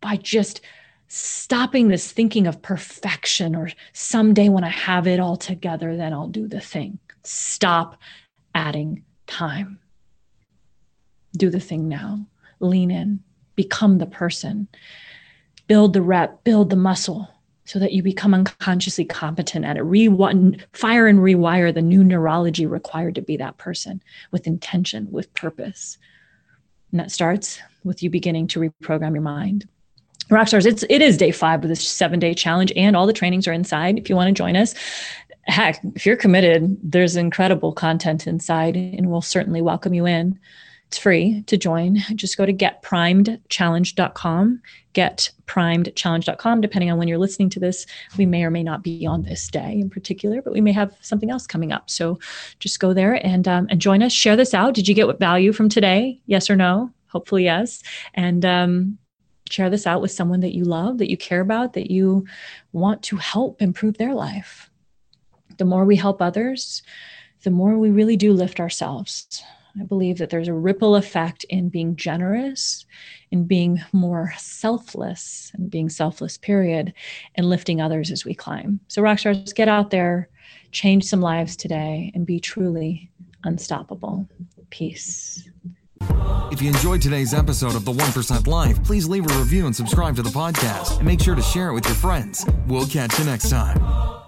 by 0.00 0.16
just 0.16 0.60
stopping 1.12 1.88
this 1.88 2.12
thinking 2.12 2.46
of 2.46 2.62
perfection 2.62 3.56
or 3.56 3.68
someday 3.92 4.48
when 4.48 4.62
I 4.62 4.68
have 4.68 5.08
it 5.08 5.18
all 5.18 5.36
together, 5.36 5.96
then 5.96 6.12
I'll 6.12 6.28
do 6.28 6.46
the 6.46 6.60
thing. 6.60 7.00
Stop 7.24 7.96
adding 8.54 9.02
time. 9.26 9.80
Do 11.36 11.50
the 11.50 11.58
thing 11.58 11.88
now. 11.88 12.24
Lean 12.60 12.92
in, 12.92 13.20
become 13.56 13.98
the 13.98 14.06
person, 14.06 14.68
build 15.66 15.94
the 15.94 16.02
rep, 16.02 16.44
build 16.44 16.70
the 16.70 16.76
muscle 16.76 17.28
so 17.64 17.80
that 17.80 17.92
you 17.92 18.04
become 18.04 18.32
unconsciously 18.32 19.04
competent 19.04 19.64
at 19.64 19.76
it. 19.76 19.82
Re- 19.82 20.08
fire 20.72 21.08
and 21.08 21.18
rewire 21.18 21.74
the 21.74 21.82
new 21.82 22.04
neurology 22.04 22.66
required 22.66 23.16
to 23.16 23.22
be 23.22 23.36
that 23.38 23.58
person 23.58 24.00
with 24.30 24.46
intention, 24.46 25.08
with 25.10 25.32
purpose. 25.34 25.98
And 26.92 27.00
that 27.00 27.10
starts 27.10 27.60
with 27.82 28.00
you 28.00 28.10
beginning 28.10 28.46
to 28.48 28.60
reprogram 28.60 29.14
your 29.14 29.22
mind. 29.22 29.66
Rockstars, 30.30 30.64
it's 30.64 30.84
it 30.88 31.02
is 31.02 31.16
day 31.16 31.32
five 31.32 31.62
of 31.62 31.68
this 31.68 31.86
seven 31.86 32.20
day 32.20 32.34
challenge, 32.34 32.72
and 32.76 32.96
all 32.96 33.06
the 33.06 33.12
trainings 33.12 33.48
are 33.48 33.52
inside. 33.52 33.98
If 33.98 34.08
you 34.08 34.16
want 34.16 34.28
to 34.28 34.32
join 34.32 34.56
us, 34.56 34.74
heck, 35.44 35.80
if 35.96 36.06
you're 36.06 36.16
committed, 36.16 36.78
there's 36.82 37.16
incredible 37.16 37.72
content 37.72 38.26
inside, 38.26 38.76
and 38.76 39.10
we'll 39.10 39.22
certainly 39.22 39.60
welcome 39.60 39.92
you 39.92 40.06
in. 40.06 40.38
It's 40.86 40.98
free 40.98 41.42
to 41.46 41.56
join. 41.56 41.98
Just 42.16 42.36
go 42.36 42.44
to 42.44 42.52
getprimedchallenge.com, 42.52 44.62
getprimedchallenge.com. 44.94 46.60
Depending 46.60 46.90
on 46.90 46.98
when 46.98 47.06
you're 47.06 47.18
listening 47.18 47.48
to 47.50 47.60
this, 47.60 47.86
we 48.18 48.26
may 48.26 48.42
or 48.42 48.50
may 48.50 48.64
not 48.64 48.82
be 48.82 49.06
on 49.06 49.22
this 49.22 49.48
day 49.48 49.78
in 49.80 49.88
particular, 49.88 50.42
but 50.42 50.52
we 50.52 50.60
may 50.60 50.72
have 50.72 50.92
something 51.00 51.30
else 51.30 51.46
coming 51.46 51.70
up. 51.70 51.88
So 51.88 52.18
just 52.58 52.80
go 52.80 52.92
there 52.92 53.24
and 53.24 53.46
um, 53.46 53.68
and 53.70 53.80
join 53.80 54.02
us. 54.02 54.12
Share 54.12 54.34
this 54.34 54.52
out. 54.52 54.74
Did 54.74 54.88
you 54.88 54.94
get 54.94 55.06
what 55.06 55.20
value 55.20 55.52
from 55.52 55.68
today? 55.68 56.20
Yes 56.26 56.50
or 56.50 56.56
no? 56.56 56.90
Hopefully, 57.06 57.44
yes. 57.44 57.84
And 58.14 58.44
um, 58.44 58.98
share 59.52 59.70
this 59.70 59.86
out 59.86 60.00
with 60.00 60.10
someone 60.10 60.40
that 60.40 60.54
you 60.54 60.64
love, 60.64 60.98
that 60.98 61.10
you 61.10 61.16
care 61.16 61.40
about, 61.40 61.72
that 61.74 61.90
you 61.90 62.26
want 62.72 63.02
to 63.04 63.16
help 63.16 63.60
improve 63.60 63.98
their 63.98 64.14
life. 64.14 64.70
The 65.58 65.64
more 65.64 65.84
we 65.84 65.96
help 65.96 66.22
others, 66.22 66.82
the 67.42 67.50
more 67.50 67.78
we 67.78 67.90
really 67.90 68.16
do 68.16 68.32
lift 68.32 68.60
ourselves. 68.60 69.42
I 69.78 69.84
believe 69.84 70.18
that 70.18 70.30
there's 70.30 70.48
a 70.48 70.54
ripple 70.54 70.96
effect 70.96 71.44
in 71.44 71.68
being 71.68 71.94
generous, 71.96 72.84
in 73.30 73.44
being 73.44 73.80
more 73.92 74.32
selfless, 74.36 75.52
and 75.54 75.70
being 75.70 75.88
selfless, 75.88 76.36
period, 76.36 76.92
and 77.36 77.48
lifting 77.48 77.80
others 77.80 78.10
as 78.10 78.24
we 78.24 78.34
climb. 78.34 78.80
So, 78.88 79.00
rockstars, 79.00 79.54
get 79.54 79.68
out 79.68 79.90
there, 79.90 80.28
change 80.72 81.04
some 81.04 81.20
lives 81.20 81.56
today, 81.56 82.10
and 82.14 82.26
be 82.26 82.40
truly 82.40 83.10
unstoppable. 83.44 84.28
Peace. 84.70 85.48
If 86.50 86.60
you 86.60 86.68
enjoyed 86.68 87.00
today's 87.00 87.32
episode 87.32 87.76
of 87.76 87.84
The 87.84 87.92
1% 87.92 88.46
Life, 88.46 88.82
please 88.82 89.08
leave 89.08 89.24
a 89.30 89.38
review 89.38 89.66
and 89.66 89.74
subscribe 89.74 90.16
to 90.16 90.22
the 90.22 90.30
podcast. 90.30 90.98
And 90.98 91.06
make 91.06 91.20
sure 91.20 91.36
to 91.36 91.42
share 91.42 91.68
it 91.68 91.74
with 91.74 91.86
your 91.86 91.94
friends. 91.94 92.44
We'll 92.66 92.86
catch 92.86 93.18
you 93.18 93.24
next 93.24 93.50
time. 93.50 94.19